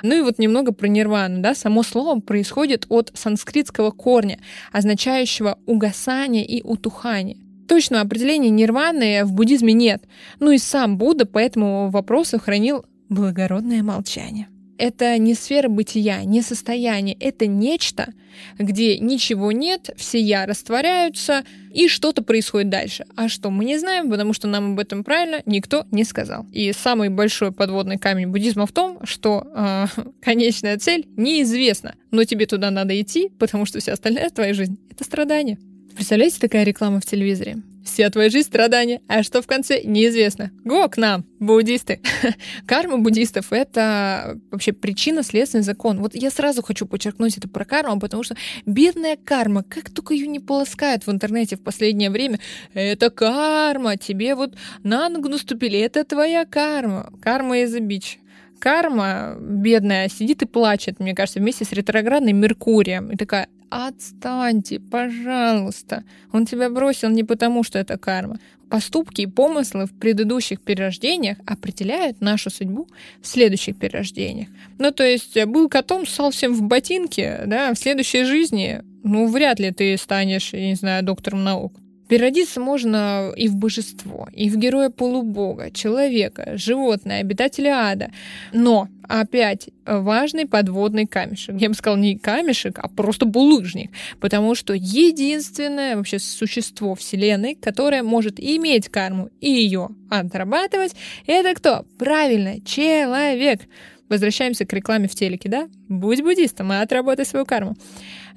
Ну 0.02 0.18
и 0.18 0.20
вот 0.22 0.38
немного 0.38 0.72
про 0.72 0.88
нирвану, 0.88 1.40
да, 1.40 1.54
само 1.54 1.84
слово 1.84 2.20
происходит 2.20 2.86
от 2.88 3.12
санскритского 3.14 3.92
корня, 3.92 4.40
означающего 4.72 5.58
угасание 5.66 6.44
и 6.44 6.62
утухание. 6.62 7.38
Точного 7.68 8.02
определения 8.02 8.50
нирваны 8.50 9.24
в 9.24 9.32
буддизме 9.32 9.72
нет. 9.72 10.02
Ну 10.40 10.50
и 10.50 10.58
сам 10.58 10.98
Будда 10.98 11.26
по 11.26 11.38
этому 11.38 11.90
вопросу 11.90 12.40
хранил 12.40 12.84
благородное 13.08 13.84
молчание. 13.84 14.48
Это 14.80 15.18
не 15.18 15.34
сфера 15.34 15.68
бытия, 15.68 16.24
не 16.24 16.40
состояние, 16.40 17.14
это 17.20 17.46
нечто, 17.46 18.14
где 18.58 18.98
ничего 18.98 19.52
нет, 19.52 19.90
все 19.96 20.18
я 20.18 20.46
растворяются, 20.46 21.44
и 21.70 21.86
что-то 21.86 22.22
происходит 22.22 22.70
дальше. 22.70 23.04
А 23.14 23.28
что, 23.28 23.50
мы 23.50 23.66
не 23.66 23.78
знаем, 23.78 24.10
потому 24.10 24.32
что 24.32 24.48
нам 24.48 24.72
об 24.72 24.80
этом 24.80 25.04
правильно 25.04 25.42
никто 25.44 25.84
не 25.90 26.04
сказал. 26.04 26.46
И 26.50 26.72
самый 26.72 27.10
большой 27.10 27.52
подводный 27.52 27.98
камень 27.98 28.28
буддизма 28.28 28.66
в 28.66 28.72
том, 28.72 28.98
что 29.04 29.46
э, 29.54 29.86
конечная 30.22 30.78
цель 30.78 31.06
неизвестна, 31.16 31.94
но 32.10 32.24
тебе 32.24 32.46
туда 32.46 32.70
надо 32.70 32.98
идти, 32.98 33.30
потому 33.38 33.66
что 33.66 33.80
вся 33.80 33.92
остальная 33.92 34.30
твоя 34.30 34.54
жизнь— 34.54 34.78
это 34.90 35.04
страдание. 35.04 35.58
Представляете, 35.94 36.38
такая 36.40 36.64
реклама 36.64 37.00
в 37.00 37.06
телевизоре? 37.06 37.58
Вся 37.84 38.10
твоя 38.10 38.28
жизнь 38.28 38.46
страдания, 38.46 39.00
а 39.08 39.22
что 39.22 39.40
в 39.40 39.46
конце, 39.46 39.80
неизвестно. 39.82 40.50
Го 40.64 40.88
к 40.88 40.96
нам, 40.98 41.24
буддисты. 41.38 42.00
Карма 42.66 42.98
буддистов— 42.98 43.46
это 43.52 44.38
вообще 44.50 44.72
причинно-следственный 44.72 45.64
закон. 45.64 45.98
Вот 46.00 46.14
я 46.14 46.30
сразу 46.30 46.62
хочу 46.62 46.86
подчеркнуть 46.86 47.38
это 47.38 47.48
про 47.48 47.64
карму, 47.64 47.98
потому 47.98 48.22
что 48.22 48.36
бедная 48.66 49.16
карма, 49.16 49.62
как 49.62 49.90
только 49.90 50.14
ее 50.14 50.26
не 50.26 50.40
полоскают 50.40 51.06
в 51.06 51.10
интернете 51.10 51.56
в 51.56 51.62
последнее 51.62 52.10
время, 52.10 52.38
это 52.74 53.10
карма, 53.10 53.96
тебе 53.96 54.34
вот 54.34 54.56
на 54.82 55.08
ногу 55.08 55.28
наступили, 55.28 55.78
это 55.78 56.04
твоя 56.04 56.44
карма. 56.44 57.10
Карма 57.22 57.60
из 57.60 57.74
бич 57.78 58.18
карма 58.60 59.36
бедная 59.40 60.08
сидит 60.08 60.42
и 60.42 60.46
плачет, 60.46 61.00
мне 61.00 61.14
кажется, 61.14 61.40
вместе 61.40 61.64
с 61.64 61.72
ретроградным 61.72 62.36
Меркурием. 62.36 63.10
И 63.10 63.16
такая, 63.16 63.48
отстаньте, 63.70 64.80
пожалуйста. 64.80 66.04
Он 66.32 66.44
тебя 66.44 66.68
бросил 66.68 67.08
не 67.08 67.24
потому, 67.24 67.62
что 67.62 67.78
это 67.78 67.96
карма. 67.96 68.38
Поступки 68.68 69.22
и 69.22 69.26
помыслы 69.26 69.86
в 69.86 69.92
предыдущих 69.98 70.60
перерождениях 70.60 71.38
определяют 71.46 72.20
нашу 72.20 72.50
судьбу 72.50 72.86
в 73.20 73.26
следующих 73.26 73.76
перерождениях. 73.76 74.48
Ну, 74.78 74.92
то 74.92 75.04
есть 75.04 75.42
был 75.46 75.68
котом, 75.68 76.06
стал 76.06 76.30
всем 76.30 76.54
в 76.54 76.62
ботинке, 76.62 77.42
да, 77.46 77.74
в 77.74 77.78
следующей 77.78 78.24
жизни, 78.24 78.82
ну, 79.02 79.26
вряд 79.26 79.58
ли 79.58 79.72
ты 79.72 79.96
станешь, 79.96 80.52
я 80.52 80.68
не 80.68 80.74
знаю, 80.74 81.02
доктором 81.02 81.42
наук. 81.42 81.72
Переродиться 82.10 82.58
можно 82.58 83.32
и 83.36 83.46
в 83.46 83.54
божество, 83.54 84.28
и 84.32 84.50
в 84.50 84.56
героя 84.56 84.90
полубога, 84.90 85.70
человека, 85.70 86.54
животное, 86.56 87.20
обитателя 87.20 87.88
ада. 87.88 88.10
Но 88.52 88.88
опять 89.04 89.68
важный 89.86 90.46
подводный 90.46 91.06
камешек. 91.06 91.54
Я 91.60 91.68
бы 91.68 91.76
сказала 91.76 92.00
не 92.00 92.18
камешек, 92.18 92.80
а 92.80 92.88
просто 92.88 93.26
булыжник. 93.26 93.92
Потому 94.18 94.56
что 94.56 94.74
единственное 94.74 95.96
вообще 95.96 96.18
существо 96.18 96.96
Вселенной, 96.96 97.54
которое 97.54 98.02
может 98.02 98.40
иметь 98.40 98.88
карму 98.88 99.30
и 99.40 99.48
ее 99.48 99.90
отрабатывать, 100.10 100.96
это 101.28 101.54
кто? 101.54 101.84
Правильно, 101.96 102.60
человек. 102.62 103.60
Возвращаемся 104.08 104.66
к 104.66 104.72
рекламе 104.72 105.06
в 105.06 105.14
телеке, 105.14 105.48
да? 105.48 105.68
Будь 105.88 106.22
буддистом 106.22 106.72
и 106.72 106.76
отработай 106.76 107.24
свою 107.24 107.46
карму. 107.46 107.76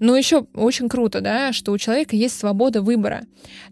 Но 0.04 0.18
еще 0.18 0.48
очень 0.54 0.90
круто, 0.90 1.22
да, 1.22 1.54
что 1.54 1.72
у 1.72 1.78
человека 1.78 2.18
есть 2.18 2.38
свобода 2.38 2.82
выбора. 2.82 3.22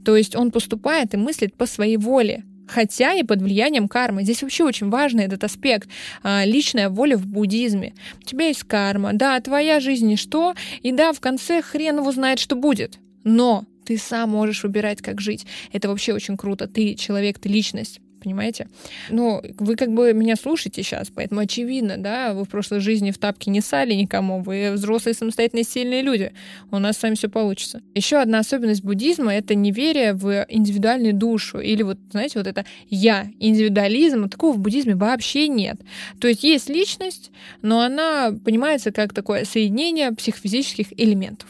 То 0.05 0.15
есть 0.15 0.33
он 0.33 0.51
поступает 0.51 1.13
и 1.13 1.17
мыслит 1.17 1.53
по 1.57 1.65
своей 1.65 1.97
воле, 1.97 2.45
хотя 2.69 3.15
и 3.15 3.23
под 3.23 3.41
влиянием 3.41 3.89
кармы. 3.89 4.23
Здесь 4.23 4.41
вообще 4.41 4.63
очень 4.63 4.89
важный 4.89 5.25
этот 5.25 5.43
аспект. 5.43 5.89
А, 6.23 6.45
личная 6.45 6.87
воля 6.87 7.17
в 7.17 7.27
буддизме. 7.27 7.93
У 8.21 8.23
тебя 8.23 8.47
есть 8.47 8.63
карма, 8.63 9.11
да, 9.11 9.41
твоя 9.41 9.81
жизнь 9.81 10.07
ничто, 10.07 10.55
и 10.81 10.93
да, 10.93 11.11
в 11.11 11.19
конце 11.19 11.61
хрен 11.61 11.97
его 11.97 12.13
знает, 12.13 12.39
что 12.39 12.55
будет. 12.55 12.97
Но 13.25 13.65
ты 13.85 13.97
сам 13.97 14.29
можешь 14.29 14.63
выбирать, 14.63 15.01
как 15.01 15.19
жить. 15.19 15.45
Это 15.73 15.89
вообще 15.89 16.13
очень 16.13 16.37
круто. 16.37 16.65
Ты 16.65 16.95
человек, 16.95 17.39
ты 17.39 17.49
личность 17.49 17.99
понимаете? 18.21 18.67
Ну, 19.09 19.41
вы 19.59 19.75
как 19.75 19.93
бы 19.93 20.13
меня 20.13 20.35
слушаете 20.35 20.83
сейчас, 20.83 21.09
поэтому 21.09 21.41
очевидно, 21.41 21.97
да, 21.97 22.33
вы 22.33 22.45
в 22.45 22.49
прошлой 22.49 22.79
жизни 22.79 23.11
в 23.11 23.17
тапке 23.17 23.51
не 23.51 23.61
сали 23.61 23.93
никому, 23.93 24.41
вы 24.41 24.71
взрослые 24.71 25.13
самостоятельные 25.13 25.63
сильные 25.63 26.01
люди, 26.01 26.31
у 26.71 26.79
нас 26.79 26.97
с 26.97 27.03
вами 27.03 27.15
все 27.15 27.29
получится. 27.29 27.81
Еще 27.95 28.17
одна 28.17 28.39
особенность 28.39 28.83
буддизма— 28.83 29.33
это 29.35 29.55
неверие 29.55 30.13
в 30.13 30.45
индивидуальную 30.47 31.13
душу, 31.13 31.59
или 31.59 31.83
вот, 31.83 31.97
знаете, 32.11 32.39
вот 32.39 32.47
это 32.47 32.65
«я», 32.89 33.27
индивидуализм, 33.39 34.29
такого 34.29 34.53
в 34.53 34.59
буддизме 34.59 34.95
вообще 34.95 35.47
нет. 35.47 35.79
То 36.19 36.27
есть 36.27 36.43
есть 36.43 36.69
личность, 36.69 37.31
но 37.61 37.81
она 37.81 38.33
понимается 38.45 38.91
как 38.91 39.13
такое 39.13 39.45
соединение 39.45 40.11
психофизических 40.11 40.87
элементов. 40.97 41.47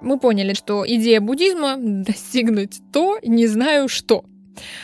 Мы 0.00 0.18
поняли, 0.18 0.54
что 0.54 0.84
идея 0.86 1.20
буддизма— 1.20 1.76
достигнуть 1.78 2.80
то, 2.92 3.18
не 3.22 3.46
знаю 3.46 3.88
что. 3.88 4.24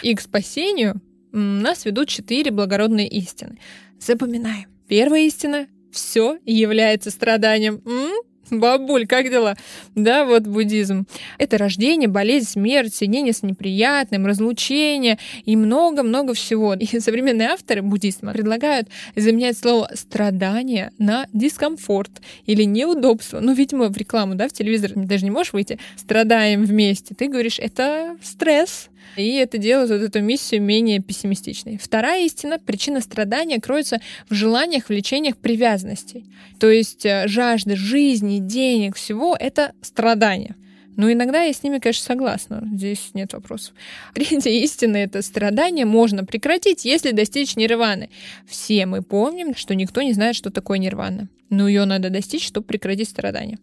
И 0.02 0.14
к 0.14 0.20
спасению 0.20 1.00
нас 1.32 1.84
ведут 1.84 2.08
четыре 2.08 2.50
благородные 2.50 3.08
истины. 3.08 3.58
Запоминаем. 3.98 4.68
Первая 4.88 5.22
истина— 5.22 5.66
все 5.92 6.38
является 6.44 7.10
страданием. 7.10 7.82
М? 7.84 8.12
Бабуль, 8.60 9.06
как 9.06 9.30
дела? 9.30 9.56
Да, 9.94 10.26
вот 10.26 10.46
буддизм. 10.46 11.06
Это 11.38 11.56
рождение, 11.56 12.08
болезнь, 12.08 12.50
смерть, 12.50 12.94
соединение 12.94 13.32
с 13.32 13.42
неприятным, 13.42 14.26
разлучение 14.26 15.18
и 15.44 15.56
много-много 15.56 16.34
всего. 16.34 16.74
И 16.74 17.00
современные 17.00 17.48
авторы 17.48 17.80
буддизма 17.80 18.32
предлагают 18.32 18.88
заменять 19.16 19.56
слово 19.56 19.90
«страдание» 19.94 20.92
на 20.98 21.26
«дискомфорт» 21.32 22.20
или 22.44 22.64
«неудобство». 22.64 23.40
Ну, 23.40 23.54
видимо, 23.54 23.88
в 23.88 23.96
рекламу, 23.96 24.34
да, 24.34 24.48
в 24.48 24.52
телевизор 24.52 24.92
даже 24.94 25.24
не 25.24 25.30
можешь 25.30 25.54
выйти 25.54 25.78
«страдаем 25.96 26.64
вместе». 26.64 27.14
Ты 27.14 27.28
говоришь 27.28 27.58
«это 27.58 28.16
стресс», 28.22 28.90
и 29.16 29.34
это 29.36 29.58
делает 29.58 29.90
вот 29.90 30.00
эту 30.00 30.20
миссию 30.20 30.62
менее 30.62 31.00
пессимистичной. 31.00 31.78
Вторая 31.78 32.24
истина, 32.24 32.58
причина 32.58 33.00
страдания 33.00 33.60
кроется 33.60 34.00
в 34.28 34.34
желаниях, 34.34 34.88
влечениях, 34.88 35.36
привязанностей. 35.36 36.24
То 36.58 36.70
есть 36.70 37.04
э, 37.04 37.28
жажда 37.28 37.76
жизни, 37.76 38.38
денег, 38.38 38.96
всего— 38.96 39.36
это 39.40 39.72
страдание. 39.82 40.54
Но 40.96 41.10
иногда 41.10 41.42
я 41.42 41.52
с 41.52 41.62
ними, 41.62 41.78
конечно, 41.78 42.04
согласна. 42.04 42.62
Здесь 42.74 43.10
нет 43.14 43.32
вопросов. 43.32 43.74
Третья 44.14 44.50
истина— 44.50 44.96
это 44.98 45.22
страдание 45.22 45.86
можно 45.86 46.24
прекратить, 46.24 46.84
если 46.84 47.12
достичь 47.12 47.56
нирваны. 47.56 48.10
Все 48.46 48.86
мы 48.86 49.02
помним, 49.02 49.54
что 49.54 49.74
никто 49.74 50.02
не 50.02 50.12
знает, 50.12 50.36
что 50.36 50.50
такое 50.50 50.78
нирвана. 50.78 51.28
Но 51.50 51.68
ее 51.68 51.84
надо 51.84 52.08
достичь, 52.08 52.46
чтобы 52.46 52.66
прекратить 52.66 53.08
страдания. 53.08 53.58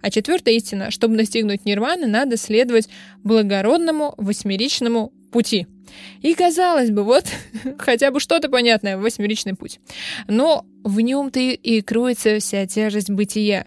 А 0.00 0.10
четвертая 0.10 0.54
истина— 0.54 0.90
чтобы 0.90 1.16
достигнуть 1.16 1.64
нирваны, 1.64 2.06
надо 2.06 2.36
следовать 2.36 2.88
благородному 3.22 4.14
восьмеричному 4.16 5.12
пути. 5.30 5.66
И 6.22 6.34
казалось 6.34 6.90
бы, 6.90 7.02
вот 7.02 7.24
хотя 7.78 8.10
бы 8.10 8.20
что-то 8.20 8.48
понятное, 8.48 8.96
восьмеричный 8.96 9.54
путь. 9.54 9.80
Но 10.28 10.64
в 10.82 11.00
нем-то 11.00 11.40
и 11.40 11.80
кроется 11.82 12.38
вся 12.38 12.66
тяжесть 12.66 13.10
бытия. 13.10 13.66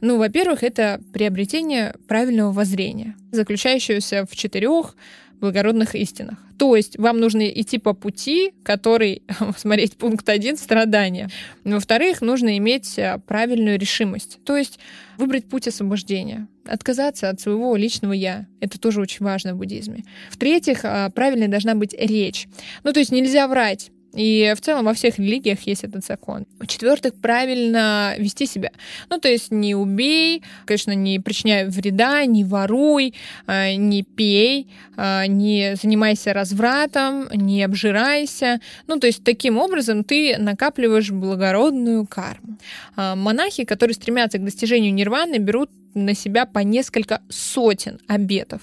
Ну, 0.00 0.18
во-первых, 0.18 0.62
это 0.62 1.00
приобретение 1.12 1.94
правильного 2.08 2.52
воззрения, 2.52 3.16
заключающегося 3.32 4.26
в 4.30 4.34
четырех 4.34 4.96
благородных 5.40 5.94
истинах. 5.94 6.38
То 6.58 6.76
есть 6.76 6.98
вам 6.98 7.18
нужно 7.18 7.48
идти 7.48 7.78
по 7.78 7.94
пути, 7.94 8.52
который, 8.62 9.22
смотреть 9.56 9.96
пункт 9.96 10.28
один, 10.28 10.56
страдания. 10.58 11.30
Во-вторых, 11.64 12.20
нужно 12.20 12.58
иметь 12.58 12.98
а, 12.98 13.18
правильную 13.18 13.78
решимость. 13.78 14.38
То 14.44 14.56
есть 14.56 14.78
выбрать 15.16 15.48
путь 15.48 15.66
освобождения, 15.68 16.46
отказаться 16.66 17.30
от 17.30 17.40
своего 17.40 17.74
личного 17.76 18.12
«я». 18.12 18.46
Это 18.60 18.78
тоже 18.78 19.00
очень 19.00 19.24
важно 19.24 19.54
в 19.54 19.58
буддизме. 19.58 20.04
В-третьих, 20.30 20.80
а, 20.84 21.08
правильной 21.10 21.48
должна 21.48 21.74
быть 21.74 21.94
речь. 21.94 22.46
Ну, 22.84 22.92
то 22.92 23.00
есть 23.00 23.10
нельзя 23.10 23.48
врать. 23.48 23.90
И 24.12 24.52
в 24.56 24.60
целом 24.60 24.84
во 24.86 24.94
всех 24.94 25.18
религиях 25.18 25.60
есть 25.62 25.84
этот 25.84 26.04
закон. 26.04 26.46
В-четвертых, 26.58 27.14
правильно 27.14 28.14
вести 28.18 28.46
себя. 28.46 28.70
Ну, 29.08 29.18
то 29.18 29.28
есть 29.28 29.52
не 29.52 29.74
убей, 29.74 30.42
конечно, 30.64 30.92
не 30.92 31.20
причиняй 31.20 31.66
вреда, 31.68 32.24
не 32.24 32.44
воруй, 32.44 33.14
а, 33.46 33.74
не 33.74 34.02
пей, 34.02 34.68
а, 34.96 35.26
не 35.26 35.76
занимайся 35.80 36.32
развратом, 36.32 37.28
не 37.32 37.62
обжирайся. 37.62 38.60
Ну, 38.86 38.98
то 38.98 39.06
есть 39.06 39.22
таким 39.22 39.58
образом 39.58 40.02
ты 40.02 40.36
накапливаешь 40.38 41.10
благородную 41.10 42.06
карму. 42.06 42.58
А, 42.96 43.14
монахи, 43.14 43.64
которые 43.64 43.94
стремятся 43.94 44.38
к 44.38 44.44
достижению 44.44 44.92
нирваны, 44.92 45.36
берут 45.38 45.70
на 45.94 46.14
себя 46.14 46.46
по 46.46 46.60
несколько 46.60 47.20
сотен 47.28 48.00
обетов. 48.06 48.62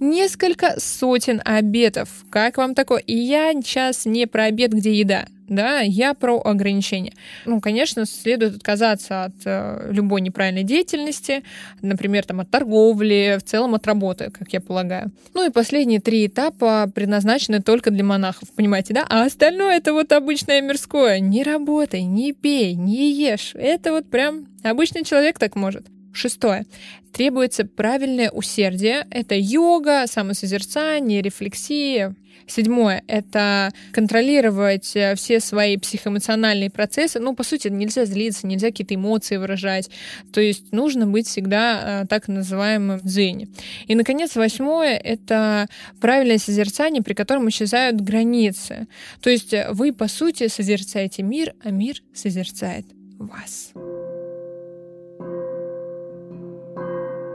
Несколько 0.00 0.78
сотен 0.78 1.40
обетов. 1.44 2.08
Как 2.30 2.56
вам 2.56 2.74
такое? 2.74 3.00
И 3.00 3.16
я 3.16 3.52
сейчас 3.52 4.06
не 4.06 4.26
про 4.26 4.44
обед, 4.44 4.72
где 4.72 4.92
еда. 4.92 5.26
Да, 5.48 5.80
я 5.80 6.12
про 6.12 6.40
ограничения. 6.44 7.14
Ну, 7.46 7.60
конечно, 7.60 8.04
следует 8.04 8.56
отказаться 8.56 9.24
от 9.24 9.34
э, 9.46 9.88
любой 9.90 10.20
неправильной 10.20 10.62
деятельности, 10.62 11.42
например, 11.80 12.26
там, 12.26 12.40
от 12.40 12.50
торговли, 12.50 13.38
в 13.40 13.44
целом 13.44 13.74
от 13.74 13.86
работы, 13.86 14.30
как 14.30 14.52
я 14.52 14.60
полагаю. 14.60 15.10
Ну 15.32 15.46
и 15.46 15.50
последние 15.50 16.00
три 16.00 16.26
этапа 16.26 16.90
предназначены 16.94 17.62
только 17.62 17.90
для 17.90 18.04
монахов, 18.04 18.50
понимаете, 18.54 18.92
да? 18.92 19.06
А 19.08 19.24
остальное 19.24 19.78
это 19.78 19.94
вот 19.94 20.12
обычное 20.12 20.60
мирское. 20.60 21.18
Не 21.18 21.42
работай, 21.42 22.02
не 22.02 22.34
пей, 22.34 22.74
не 22.74 23.10
ешь. 23.10 23.52
Это 23.54 23.92
вот 23.92 24.10
прям 24.10 24.48
обычный 24.62 25.04
человек 25.04 25.38
так 25.38 25.56
может. 25.56 25.86
Шестое. 26.18 26.66
Требуется 27.12 27.64
правильное 27.64 28.28
усердие. 28.30 29.06
Это 29.08 29.36
йога, 29.36 30.04
самосозерцание, 30.08 31.22
рефлексия. 31.22 32.16
Седьмое— 32.48 33.04
это 33.06 33.70
контролировать 33.92 34.96
э, 34.96 35.14
все 35.14 35.38
свои 35.38 35.76
психоэмоциональные 35.76 36.70
процессы. 36.70 37.20
Ну, 37.20 37.36
по 37.36 37.44
сути, 37.44 37.68
нельзя 37.68 38.04
злиться, 38.04 38.48
нельзя 38.48 38.68
какие-то 38.68 38.96
эмоции 38.96 39.36
выражать. 39.36 39.90
То 40.32 40.40
есть 40.40 40.72
нужно 40.72 41.06
быть 41.06 41.28
всегда 41.28 42.02
э, 42.02 42.06
так 42.08 42.26
называемым 42.26 42.98
в 42.98 43.04
дзене. 43.04 43.48
И, 43.86 43.94
наконец, 43.94 44.34
восьмое— 44.34 44.96
это 45.04 45.68
правильное 46.00 46.38
созерцание, 46.38 47.02
при 47.02 47.14
котором 47.14 47.48
исчезают 47.48 48.00
границы. 48.00 48.88
То 49.20 49.30
есть 49.30 49.54
вы, 49.70 49.92
по 49.92 50.08
сути, 50.08 50.48
созерцаете 50.48 51.22
мир, 51.22 51.54
а 51.62 51.70
мир 51.70 52.02
созерцает 52.12 52.86
вас. 53.18 53.72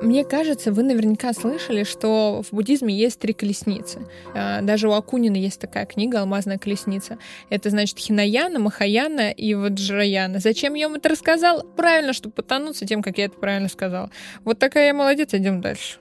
Мне 0.03 0.25
кажется, 0.25 0.73
вы 0.73 0.83
наверняка 0.83 1.31
слышали, 1.31 1.85
что 1.85 2.43
в 2.43 2.53
буддизме 2.53 2.93
есть 2.93 3.19
три 3.19 3.31
колесницы. 3.31 4.05
А, 4.35 4.61
даже 4.61 4.89
у 4.89 4.91
Акунина 4.91 5.37
есть 5.37 5.61
такая 5.61 5.85
книга 5.85 6.19
«Алмазная 6.19 6.57
колесница». 6.57 7.17
Это 7.49 7.69
значит 7.69 7.97
Хинаяна, 7.97 8.59
Махаяна 8.59 9.31
и 9.31 9.53
Ваджраяна. 9.53 10.39
Зачем 10.39 10.73
я 10.73 10.89
вам 10.89 10.97
это 10.97 11.07
рассказал? 11.07 11.63
Правильно, 11.77 12.11
чтобы 12.11 12.33
потонуться 12.33 12.85
тем, 12.85 13.01
как 13.01 13.17
я 13.17 13.25
это 13.25 13.37
правильно 13.37 13.69
сказал. 13.69 14.09
Вот 14.43 14.59
такая 14.59 14.87
я 14.87 14.93
молодец, 14.93 15.33
идем 15.33 15.61
дальше. 15.61 15.99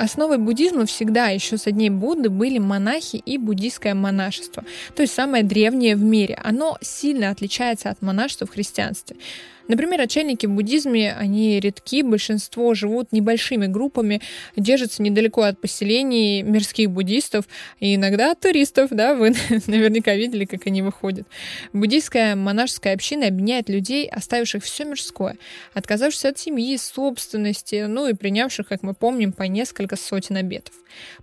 Основой 0.00 0.38
буддизма 0.38 0.86
всегда 0.86 1.28
еще 1.28 1.58
со 1.58 1.70
дней 1.70 1.90
Будды 1.90 2.30
были 2.30 2.58
монахи 2.58 3.16
и 3.16 3.36
буддийское 3.36 3.92
монашество, 3.92 4.64
то 4.96 5.02
есть 5.02 5.12
самое 5.12 5.44
древнее 5.44 5.94
в 5.94 6.02
мире. 6.02 6.38
Оно 6.42 6.78
сильно 6.80 7.28
отличается 7.28 7.90
от 7.90 8.00
монашества 8.00 8.46
в 8.46 8.50
христианстве. 8.50 9.16
Например, 9.68 10.00
отшельники 10.00 10.46
в 10.46 10.50
буддизме, 10.50 11.14
они 11.14 11.60
редки, 11.60 12.02
большинство 12.02 12.74
живут 12.74 13.12
небольшими 13.12 13.66
группами, 13.66 14.20
держатся 14.56 15.02
недалеко 15.02 15.42
от 15.42 15.60
поселений 15.60 16.42
мирских 16.42 16.90
буддистов 16.90 17.46
и 17.78 17.94
иногда 17.94 18.32
от 18.32 18.40
туристов, 18.40 18.90
да, 18.90 19.14
вы 19.14 19.34
наверняка 19.66 20.14
видели, 20.14 20.44
как 20.44 20.66
они 20.66 20.82
выходят. 20.82 21.26
Буддийская 21.72 22.34
монашеская 22.36 22.94
община 22.94 23.28
объединяет 23.28 23.68
людей, 23.68 24.08
оставивших 24.08 24.64
все 24.64 24.84
мирское, 24.84 25.36
отказавшихся 25.74 26.30
от 26.30 26.38
семьи, 26.38 26.76
собственности, 26.76 27.86
ну 27.88 28.08
и 28.08 28.14
принявших, 28.14 28.66
как 28.68 28.82
мы 28.82 28.94
помним, 28.94 29.32
по 29.32 29.44
несколько 29.44 29.96
сотен 29.96 30.36
обетов. 30.36 30.74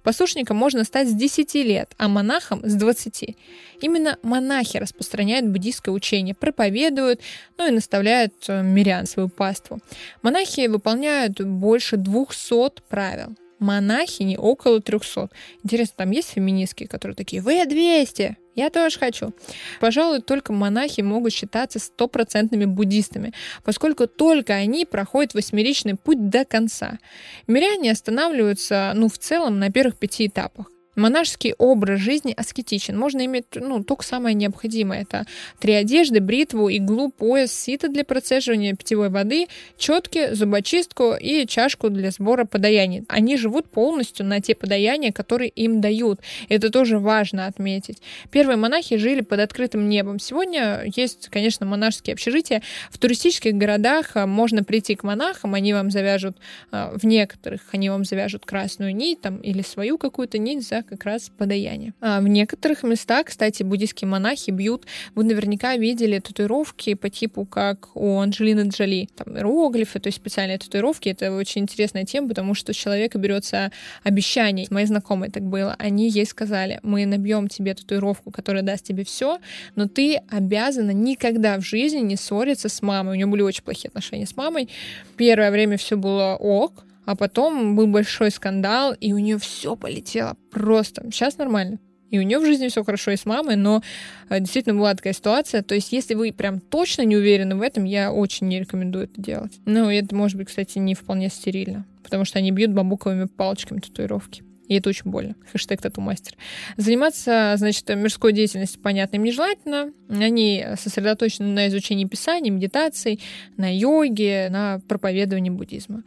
Послушником 0.03 0.57
можно 0.57 0.83
стать 0.83 1.09
с 1.09 1.13
10 1.13 1.55
лет, 1.55 1.93
а 1.97 2.07
монахом 2.07 2.61
с 2.63 2.75
20. 2.75 3.35
Именно 3.81 4.17
монахи 4.23 4.77
распространяют 4.77 5.47
буддийское 5.47 5.93
учение, 5.93 6.35
проповедуют, 6.35 7.21
ну 7.57 7.67
и 7.67 7.71
наставляют 7.71 8.33
э, 8.47 8.61
мирян 8.61 9.05
свою 9.05 9.29
паству. 9.29 9.79
Монахи 10.21 10.67
выполняют 10.67 11.41
больше 11.41 11.97
200 11.97 12.81
правил. 12.89 13.35
Монахини 13.59 14.37
около 14.37 14.81
300. 14.81 15.29
Интересно, 15.63 15.95
там 15.97 16.11
есть 16.11 16.29
феминистки, 16.29 16.85
которые 16.85 17.15
такие, 17.15 17.41
вы 17.41 17.65
200, 17.65 18.37
я 18.57 18.71
тоже 18.71 18.97
хочу. 18.97 19.33
Пожалуй, 19.79 20.21
только 20.21 20.51
монахи 20.51 21.01
могут 21.01 21.31
считаться 21.31 21.77
стопроцентными 21.77 22.65
буддистами, 22.65 23.33
поскольку 23.63 24.07
только 24.07 24.53
они 24.53 24.85
проходят 24.85 25.35
восьмеричный 25.35 25.95
путь 25.95 26.29
до 26.29 26.43
конца. 26.43 26.97
Миряне 27.45 27.91
останавливаются, 27.91 28.93
ну, 28.95 29.09
в 29.09 29.17
целом, 29.19 29.59
на 29.59 29.71
первых 29.71 29.97
пяти 29.97 30.25
этапах. 30.25 30.71
Монашеский 30.97 31.53
образ 31.59 31.99
жизни 31.99 32.33
аскетичен. 32.35 32.97
Можно 32.97 33.23
иметь 33.25 33.45
ну, 33.53 33.83
только 33.83 34.03
самое 34.03 34.33
необходимое. 34.33 35.03
Это 35.03 35.25
три 35.59 35.73
одежды, 35.73 36.19
бритву, 36.19 36.69
иглу, 36.69 37.11
пояс, 37.11 37.51
сито 37.51 37.87
для 37.87 38.03
процеживания 38.03 38.73
питьевой 38.73 39.09
воды, 39.09 39.47
четки, 39.77 40.33
зубочистку 40.33 41.13
и 41.13 41.45
чашку 41.45 41.91
для 41.91 42.09
сбора 42.09 42.45
подаяний. 42.45 43.03
Они 43.09 43.37
живут 43.37 43.69
полностью 43.69 44.25
на 44.25 44.41
те 44.41 44.55
подаяния, 44.55 45.11
которые 45.11 45.49
им 45.49 45.81
дают. 45.81 46.19
Это 46.49 46.71
тоже 46.71 46.97
важно 46.97 47.45
отметить. 47.45 48.01
Первые 48.31 48.57
монахи 48.57 48.97
жили 48.97 49.21
под 49.21 49.39
открытым 49.39 49.87
небом. 49.87 50.17
Сегодня 50.17 50.81
есть, 50.95 51.29
конечно, 51.29 51.67
монашеские 51.67 52.15
общежития. 52.15 52.63
В 52.89 52.97
туристических 52.97 53.53
городах 53.53 54.15
а, 54.15 54.25
можно 54.25 54.63
прийти 54.63 54.95
к 54.95 55.03
монахам, 55.03 55.53
они 55.53 55.73
вам 55.73 55.91
завяжут, 55.91 56.37
а, 56.71 56.91
в 56.97 57.03
некоторых 57.03 57.61
они 57.71 57.91
вам 57.91 58.03
завяжут 58.03 58.47
красную 58.47 58.95
нить 58.95 59.21
там, 59.21 59.37
или 59.37 59.61
свою 59.61 59.99
какую-то 59.99 60.39
нить 60.39 60.67
за 60.67 60.86
как 60.87 61.03
раз 61.03 61.29
подаяние. 61.35 61.93
А 62.01 62.19
в 62.21 62.27
некоторых 62.27 62.83
местах, 62.83 63.27
кстати, 63.27 63.63
буддийские 63.63 64.07
монахи 64.07 64.51
бьют. 64.51 64.85
Вы 65.15 65.23
наверняка 65.23 65.75
видели 65.75 66.19
татуировки 66.19 66.93
по 66.93 67.09
типу, 67.09 67.45
как 67.45 67.95
у 67.95 68.19
Анджелины 68.19 68.69
Джоли. 68.69 69.09
Там 69.15 69.35
иероглифы, 69.35 69.99
то 69.99 70.07
есть 70.07 70.17
специальные 70.17 70.57
татуировки. 70.57 71.09
Это 71.09 71.31
очень 71.31 71.61
интересная 71.63 72.05
тема, 72.05 72.29
потому 72.29 72.53
что 72.53 72.71
у 72.71 72.73
человека 72.73 73.17
берется 73.17 73.71
обещание. 74.03 74.67
Мои 74.69 74.85
знакомые 74.85 75.31
так 75.31 75.43
было. 75.43 75.75
Они 75.77 76.09
ей 76.09 76.25
сказали, 76.25 76.79
мы 76.83 77.05
набьем 77.05 77.47
тебе 77.47 77.73
татуировку, 77.73 78.31
которая 78.31 78.63
даст 78.63 78.85
тебе 78.85 79.03
все, 79.03 79.39
но 79.75 79.87
ты 79.87 80.21
обязана 80.29 80.91
никогда 80.91 81.57
в 81.57 81.61
жизни 81.61 81.99
не 81.99 82.15
ссориться 82.15 82.69
с 82.69 82.81
мамой. 82.81 83.13
У 83.13 83.15
нее 83.15 83.25
были 83.27 83.41
очень 83.41 83.63
плохие 83.63 83.89
отношения 83.89 84.25
с 84.25 84.35
мамой. 84.35 84.69
Первое 85.17 85.51
время 85.51 85.77
все 85.77 85.97
было 85.97 86.35
ок, 86.39 86.83
а 87.07 87.15
потом 87.15 87.77
был 87.77 87.87
большой 87.87 88.31
скандал, 88.31 88.93
и 88.93 89.13
у 89.13 89.17
нее 89.17 89.39
все 89.39 89.77
полетело 89.77 90.35
просто. 90.51 91.09
Сейчас 91.09 91.37
нормально. 91.37 91.79
И 92.11 92.19
у 92.19 92.21
нее 92.21 92.39
в 92.39 92.45
жизни 92.45 92.67
все 92.67 92.83
хорошо 92.83 93.11
и 93.11 93.15
с 93.15 93.25
мамой, 93.25 93.55
но 93.55 93.81
э, 94.29 94.39
действительно 94.41 94.77
была 94.77 94.93
такая 94.93 95.13
ситуация. 95.13 95.61
То 95.63 95.73
есть, 95.73 95.93
если 95.93 96.15
вы 96.15 96.33
прям 96.33 96.59
точно 96.59 97.03
не 97.03 97.15
уверены 97.15 97.55
в 97.55 97.61
этом, 97.61 97.85
я 97.85 98.11
очень 98.11 98.47
не 98.47 98.59
рекомендую 98.59 99.05
это 99.05 99.21
делать. 99.21 99.57
Ну, 99.65 99.89
это 99.89 100.13
может 100.13 100.37
быть, 100.37 100.47
кстати, 100.47 100.79
не 100.79 100.95
вполне 100.95 101.29
стерильно, 101.29 101.85
потому 102.03 102.25
что 102.25 102.39
они 102.39 102.51
бьют 102.51 102.71
бамбуковыми 102.71 103.25
палочками 103.25 103.79
татуировки. 103.79 104.43
И 104.67 104.75
это 104.75 104.89
очень 104.89 105.09
больно. 105.09 105.35
Хэштег 105.49 105.81
тату-мастер. 105.81 106.35
Заниматься, 106.75 107.53
значит, 107.55 107.87
мирской 107.87 108.33
деятельностью, 108.33 108.81
понятно, 108.81 109.15
им 109.15 109.23
нежелательно. 109.23 109.93
Они 110.09 110.65
сосредоточены 110.77 111.47
на 111.47 111.67
изучении 111.69 112.03
писаний, 112.03 112.49
медитаций, 112.49 113.21
на 113.55 113.73
йоге, 113.73 114.49
на 114.49 114.81
проповедовании 114.89 115.51
буддизма. 115.51 116.03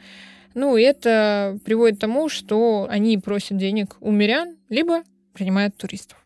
Ну, 0.54 0.76
это 0.76 1.58
приводит 1.64 1.98
к 1.98 2.00
тому, 2.00 2.28
что 2.28 2.86
они 2.90 3.18
просят 3.18 3.56
денег 3.56 3.96
у 4.00 4.10
мирян, 4.10 4.56
либо 4.68 5.02
принимают 5.32 5.76
туристов. 5.76 6.18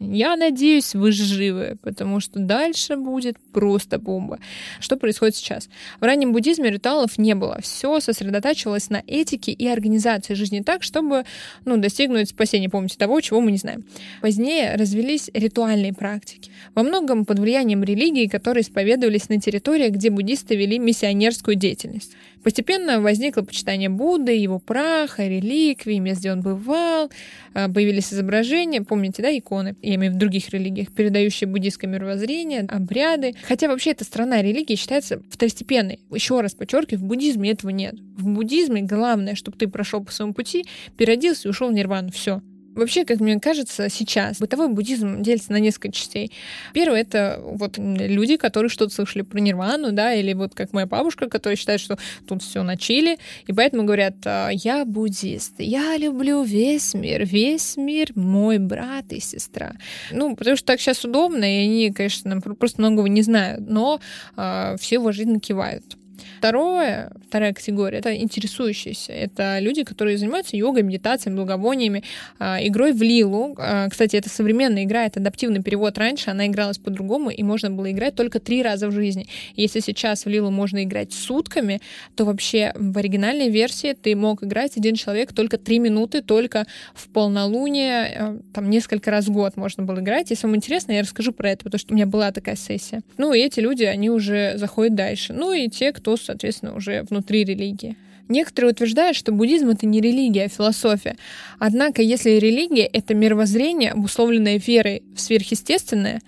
Я 0.00 0.36
надеюсь, 0.36 0.94
вы 0.94 1.10
живы, 1.10 1.76
потому 1.82 2.20
что 2.20 2.38
дальше 2.38 2.96
будет 2.96 3.36
просто 3.52 3.98
бомба. 3.98 4.38
Что 4.78 4.96
происходит 4.96 5.34
сейчас? 5.34 5.68
В 5.98 6.04
раннем 6.04 6.32
буддизме 6.32 6.70
ритуалов 6.70 7.18
не 7.18 7.34
было. 7.34 7.60
Все 7.60 7.98
сосредотачивалось 7.98 8.90
на 8.90 9.02
этике 9.06 9.50
и 9.50 9.66
организации 9.66 10.34
жизни 10.34 10.60
так, 10.60 10.84
чтобы 10.84 11.24
ну, 11.64 11.76
достигнуть 11.78 12.28
спасения, 12.28 12.68
помните, 12.68 12.96
того, 12.96 13.20
чего 13.20 13.40
мы 13.40 13.50
не 13.50 13.58
знаем. 13.58 13.84
Позднее 14.20 14.76
развелись 14.76 15.30
ритуальные 15.34 15.92
практики. 15.92 16.52
Во 16.76 16.84
многом 16.84 17.24
под 17.24 17.40
влиянием 17.40 17.82
религии, 17.82 18.28
которые 18.28 18.62
исповедовались 18.62 19.28
на 19.28 19.40
территориях, 19.40 19.92
где 19.92 20.10
буддисты 20.10 20.54
вели 20.54 20.78
миссионерскую 20.78 21.56
деятельность. 21.56 22.12
Постепенно 22.48 23.02
возникло 23.02 23.42
почитание 23.42 23.90
Будды, 23.90 24.32
его 24.32 24.58
праха, 24.58 25.28
реликвий, 25.28 25.98
мест, 25.98 26.20
где 26.20 26.32
он 26.32 26.40
бывал, 26.40 27.10
а, 27.52 27.68
появились 27.68 28.10
изображения, 28.10 28.80
помните, 28.80 29.20
да, 29.20 29.36
иконы, 29.36 29.76
я 29.82 29.96
имею 29.96 30.14
в 30.14 30.16
других 30.16 30.48
религиях, 30.48 30.90
передающие 30.90 31.46
буддийское 31.46 31.90
мировоззрение, 31.90 32.60
обряды. 32.70 33.34
Хотя 33.46 33.68
вообще 33.68 33.90
эта 33.90 34.04
страна 34.04 34.40
религии 34.40 34.76
считается 34.76 35.20
второстепенной. 35.28 36.00
Еще 36.10 36.40
раз 36.40 36.54
подчеркиваю, 36.54 37.04
в 37.04 37.06
буддизме 37.06 37.50
этого 37.50 37.68
нет. 37.68 37.96
В 38.16 38.26
буддизме 38.26 38.80
главное, 38.80 39.34
чтобы 39.34 39.58
ты 39.58 39.68
прошел 39.68 40.02
по 40.02 40.10
своему 40.10 40.32
пути, 40.32 40.64
переродился 40.96 41.48
и 41.48 41.50
ушел 41.50 41.68
в 41.68 41.74
нирвану. 41.74 42.10
Все. 42.12 42.40
Вообще, 42.74 43.04
как 43.04 43.20
мне 43.20 43.40
кажется, 43.40 43.88
сейчас 43.88 44.38
бытовой 44.38 44.68
буддизм 44.68 45.22
делится 45.22 45.52
на 45.52 45.58
несколько 45.58 45.90
частей. 45.90 46.32
Первое— 46.72 47.00
это 47.02 47.40
вот 47.42 47.76
люди, 47.76 48.36
которые 48.36 48.70
что-то 48.70 48.94
слышали 48.94 49.22
про 49.22 49.40
нирвану, 49.40 49.92
да, 49.92 50.14
или 50.14 50.32
вот 50.32 50.54
как 50.54 50.72
моя 50.72 50.86
бабушка, 50.86 51.28
которая 51.28 51.56
считает, 51.56 51.80
что 51.80 51.98
тут 52.26 52.42
все 52.42 52.62
на 52.62 52.76
чили, 52.76 53.18
и 53.46 53.52
поэтому 53.52 53.84
говорят, 53.84 54.14
«А, 54.24 54.50
я 54.50 54.84
буддист, 54.84 55.54
я 55.58 55.96
люблю 55.96 56.42
весь 56.42 56.94
мир, 56.94 57.24
весь 57.24 57.76
мир 57.76 58.12
мой 58.14 58.58
брат 58.58 59.12
и 59.12 59.20
сестра. 59.20 59.72
Ну, 60.12 60.36
потому 60.36 60.56
что 60.56 60.66
так 60.66 60.80
сейчас 60.80 61.04
удобно, 61.04 61.44
и 61.44 61.64
они, 61.64 61.92
конечно, 61.92 62.40
просто 62.40 62.80
многого 62.80 63.08
не 63.08 63.22
знают, 63.22 63.68
но 63.68 64.00
э, 64.36 64.76
все 64.78 64.98
уважительно 64.98 65.40
кивают. 65.40 65.97
Второе, 66.38 67.10
вторая 67.28 67.52
категория— 67.52 67.98
это 68.00 68.14
интересующиеся. 68.16 69.12
Это 69.12 69.58
люди, 69.60 69.84
которые 69.84 70.18
занимаются 70.18 70.56
йогой, 70.56 70.82
медитацией, 70.82 71.34
благовониями, 71.34 72.04
а, 72.38 72.58
игрой 72.60 72.92
в 72.92 73.02
лилу. 73.02 73.54
А, 73.58 73.88
кстати, 73.88 74.16
это 74.16 74.28
современная 74.28 74.84
игра, 74.84 75.04
это 75.04 75.20
адаптивный 75.20 75.62
перевод 75.62 75.98
раньше, 75.98 76.30
она 76.30 76.46
игралась 76.46 76.78
по-другому, 76.78 77.30
и 77.30 77.42
можно 77.42 77.70
было 77.70 77.90
играть 77.90 78.14
только 78.14 78.40
три 78.40 78.62
раза 78.62 78.88
в 78.88 78.92
жизни. 78.92 79.26
Если 79.54 79.80
сейчас 79.80 80.24
в 80.24 80.28
лилу 80.28 80.50
можно 80.50 80.84
играть 80.84 81.12
сутками, 81.12 81.80
то 82.16 82.24
вообще 82.24 82.72
в 82.74 82.96
оригинальной 82.98 83.48
версии 83.50 83.92
ты 83.92 84.14
мог 84.14 84.42
играть 84.42 84.76
один 84.76 84.94
человек 84.94 85.32
только 85.32 85.58
три 85.58 85.78
минуты, 85.78 86.22
только 86.22 86.66
в 86.94 87.08
полнолуние, 87.08 88.14
э, 88.14 88.38
там 88.52 88.70
несколько 88.70 89.10
раз 89.10 89.26
в 89.26 89.32
год 89.32 89.56
можно 89.56 89.82
было 89.82 90.00
играть. 90.00 90.30
Если 90.30 90.46
вам 90.46 90.56
интересно, 90.56 90.92
я 90.92 91.02
расскажу 91.02 91.32
про 91.32 91.50
это, 91.50 91.64
потому 91.64 91.78
что 91.78 91.92
у 91.92 91.96
меня 91.96 92.06
была 92.06 92.32
такая 92.32 92.56
сессия. 92.56 93.00
Ну, 93.16 93.32
и 93.32 93.40
эти 93.40 93.60
люди, 93.60 93.84
они 93.84 94.10
уже 94.10 94.56
заходят 94.56 94.94
дальше. 94.94 95.32
Ну, 95.32 95.52
и 95.52 95.68
те, 95.68 95.92
кто, 95.92 96.07
соответственно, 96.16 96.74
уже 96.74 97.02
внутри 97.02 97.44
религии. 97.44 97.96
Некоторые 98.28 98.72
утверждают, 98.72 99.16
что 99.16 99.32
буддизм— 99.32 99.68
это 99.70 99.86
не 99.86 100.00
религия, 100.00 100.44
а 100.44 100.48
философия. 100.48 101.16
Однако, 101.58 102.02
если 102.02 102.32
религия— 102.32 102.84
это 102.92 103.14
мировоззрение, 103.14 103.92
обусловленное 103.92 104.58
верой 104.58 105.02
в 105.14 105.20
сверхъестественное, 105.20 106.20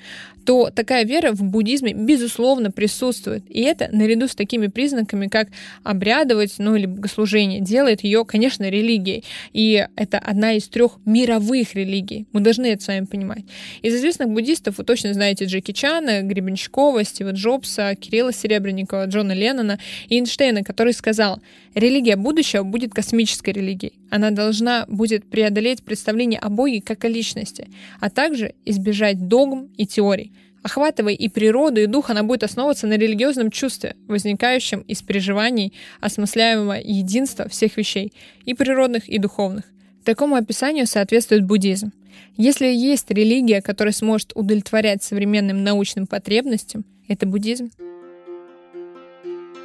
то 0.45 0.71
такая 0.71 1.05
вера 1.05 1.33
в 1.33 1.43
буддизме, 1.43 1.93
безусловно, 1.93 2.71
присутствует. 2.71 3.45
И 3.49 3.63
это, 3.63 3.89
наряду 3.93 4.29
с 4.29 4.35
такими 4.35 4.69
признаками, 4.69 5.29
как 5.29 5.49
обрядовать, 5.83 6.55
ну 6.59 6.75
или 6.75 6.87
богослужение, 6.87 7.61
делает 7.61 8.05
ее, 8.05 8.25
конечно, 8.25 8.69
религией. 8.69 9.25
И 9.53 9.87
это 9.97 10.19
одна 10.19 10.53
из 10.53 10.69
трех 10.69 10.93
мировых 11.05 11.75
религий. 11.75 12.27
Мы 12.33 12.41
должны 12.41 12.67
это 12.67 12.83
с 12.83 12.89
вами 12.89 13.05
понимать. 13.05 13.45
Из 13.83 13.95
известных 13.95 14.29
буддистов 14.29 14.79
вы 14.79 14.85
точно 14.85 15.13
знаете 15.15 15.45
Джеки 15.45 15.73
Чана, 15.73 16.23
Гребенщикова, 16.23 17.05
Стива 17.05 17.31
Джобса, 17.31 17.95
Кирилла 17.95 18.33
Серебренникова, 18.33 19.07
Джона 19.07 19.33
Леннона 19.33 19.79
и 20.09 20.17
Эйнштейна, 20.17 20.65
который 20.65 20.93
сказал, 20.93 21.41
религия 21.75 22.17
будущего 22.17 22.63
будет 22.63 22.93
космической 22.93 23.51
религией. 23.51 23.95
Она 24.11 24.31
должна 24.31 24.85
будет 24.89 25.29
преодолеть 25.29 25.83
представление 25.83 26.41
о 26.41 26.49
Боге 26.49 26.83
как 26.83 27.05
о 27.05 27.09
личности, 27.09 27.69
а 28.01 28.11
также 28.11 28.55
избежать 28.65 29.29
догм 29.29 29.71
и 29.77 29.87
теорий. 29.87 30.33
Охватывая 30.63 31.15
и 31.15 31.29
природу, 31.29 31.81
и 31.81 31.87
дух, 31.87 32.11
она 32.11 32.23
будет 32.23 32.43
основываться 32.43 32.87
на 32.87 32.99
религиозном 32.99 33.51
чувстве, 33.51 33.97
возникающем 34.09 34.81
из 34.81 35.01
переживаний 35.01 35.73
осмысляемого 36.01 36.75
единства 36.83 37.49
всех 37.49 37.79
вещей, 37.79 38.13
и 38.45 38.53
природных, 38.53 39.09
и 39.09 39.19
духовных. 39.19 39.65
Такому 40.05 40.35
описанию 40.35 40.87
соответствует 40.87 41.45
буддизм. 41.45 41.93
Если 42.37 42.67
есть 42.67 43.11
религия, 43.11 43.63
которая 43.63 43.93
сможет 43.93 44.33
удовлетворять 44.35 45.03
современным 45.03 45.63
научным 45.63 46.07
потребностям, 46.07 46.85
это 47.09 47.27
буддизм. 47.27 47.71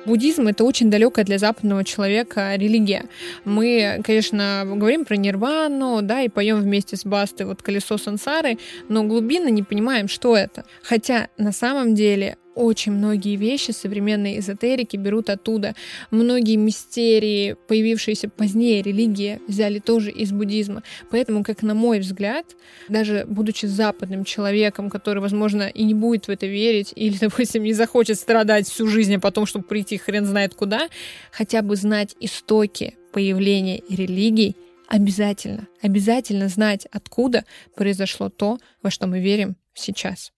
Буддизм— 0.06 0.48
это 0.50 0.64
очень 0.64 0.92
далекая 0.92 1.26
для 1.26 1.38
западного 1.38 1.84
человека 1.84 2.56
религия. 2.56 3.06
Мы, 3.44 4.02
конечно, 4.04 4.64
говорим 4.66 5.04
про 5.06 5.16
нирвану, 5.16 6.02
да, 6.02 6.22
и 6.22 6.30
поем 6.30 6.62
вместе 6.62 6.96
с 6.96 7.06
Бастой 7.06 7.48
вот 7.48 7.62
«Колесо 7.62 7.98
сансары», 7.98 8.58
но 8.88 9.04
глубинно 9.04 9.50
не 9.50 9.64
понимаем, 9.64 10.08
что 10.08 10.38
это. 10.38 10.66
Хотя 10.84 11.30
на 11.38 11.52
самом 11.52 11.96
деле 11.96 12.38
очень 12.56 12.94
многие 12.94 13.36
вещи 13.36 13.72
современные 13.72 14.40
эзотерики 14.40 14.96
берут 14.98 15.30
оттуда. 15.30 15.76
Многие 16.10 16.56
мистерии, 16.56 17.56
появившиеся 17.68 18.30
позднее 18.30 18.82
религии, 18.82 19.40
взяли 19.48 19.80
тоже 19.80 20.12
из 20.12 20.32
буддизма. 20.32 20.82
Поэтому, 21.12 21.44
как 21.44 21.62
на 21.62 21.74
мой 21.74 22.00
взгляд, 22.00 22.56
даже 22.90 23.26
будучи 23.28 23.66
западным 23.66 24.24
человеком, 24.24 24.90
который, 24.90 25.20
возможно, 25.20 25.64
и 25.64 25.84
не 25.84 25.94
будет 25.94 26.28
в 26.28 26.30
это 26.30 26.46
верить, 26.48 26.94
или, 26.96 27.18
допустим, 27.22 27.64
не 27.64 27.74
захочет 27.74 28.18
страдать 28.18 28.68
всю 28.68 28.88
жизнь, 28.88 29.16
а 29.16 29.20
потом, 29.20 29.46
чтобы 29.46 29.66
прийти 29.66 29.98
хрен 29.98 30.26
знает 30.26 30.56
куда, 30.56 30.88
хотя 31.32 31.62
бы 31.62 31.76
знать 31.76 32.16
истоки 32.20 32.96
появления 33.12 33.82
религий, 33.90 34.56
обязательно, 34.88 35.68
обязательно 35.82 36.48
знать, 36.48 36.88
откуда 36.92 37.46
произошло 37.76 38.30
то, 38.30 38.60
во 38.82 38.92
что 38.92 39.08
мы 39.08 39.20
верим 39.20 39.56
сейчас. 39.74 40.32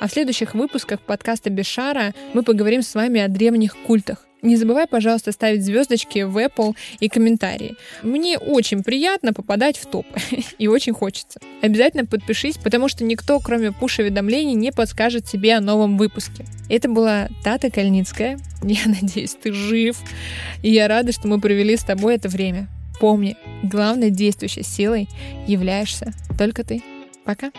А 0.00 0.06
в 0.06 0.12
следующих 0.12 0.54
выпусках 0.54 1.00
подкаста 1.00 1.50
Бешара 1.50 2.14
мы 2.32 2.42
поговорим 2.42 2.82
с 2.82 2.94
вами 2.94 3.20
о 3.20 3.28
древних 3.28 3.76
культах. 3.76 4.24
Не 4.40 4.54
забывай, 4.54 4.86
пожалуйста, 4.86 5.32
ставить 5.32 5.64
звездочки 5.64 6.20
в 6.20 6.38
Apple 6.38 6.76
и 7.00 7.08
комментарии. 7.08 7.74
Мне 8.04 8.38
очень 8.38 8.84
приятно 8.84 9.32
попадать 9.32 9.76
в 9.76 9.86
топ, 9.86 10.06
и 10.58 10.68
очень 10.68 10.92
хочется. 10.92 11.40
Обязательно 11.60 12.06
подпишись, 12.06 12.56
потому 12.56 12.88
что 12.88 13.02
никто, 13.02 13.40
кроме 13.40 13.72
пуш-уведомлений, 13.72 14.54
не 14.54 14.70
подскажет 14.70 15.24
тебе 15.24 15.56
о 15.56 15.60
новом 15.60 15.98
выпуске. 15.98 16.44
Это 16.68 16.88
была 16.88 17.28
Тата 17.42 17.68
Кальницкая. 17.68 18.38
Я 18.62 18.82
надеюсь, 18.86 19.34
ты 19.34 19.52
жив. 19.52 19.98
И 20.62 20.70
я 20.70 20.86
рада, 20.86 21.10
что 21.10 21.26
мы 21.26 21.40
провели 21.40 21.76
с 21.76 21.82
тобой 21.82 22.14
это 22.14 22.28
время. 22.28 22.68
Помни, 23.00 23.36
главной 23.64 24.10
действующей 24.10 24.62
силой 24.62 25.08
являешься 25.48 26.12
только 26.38 26.62
ты. 26.62 26.80
Пока. 27.24 27.50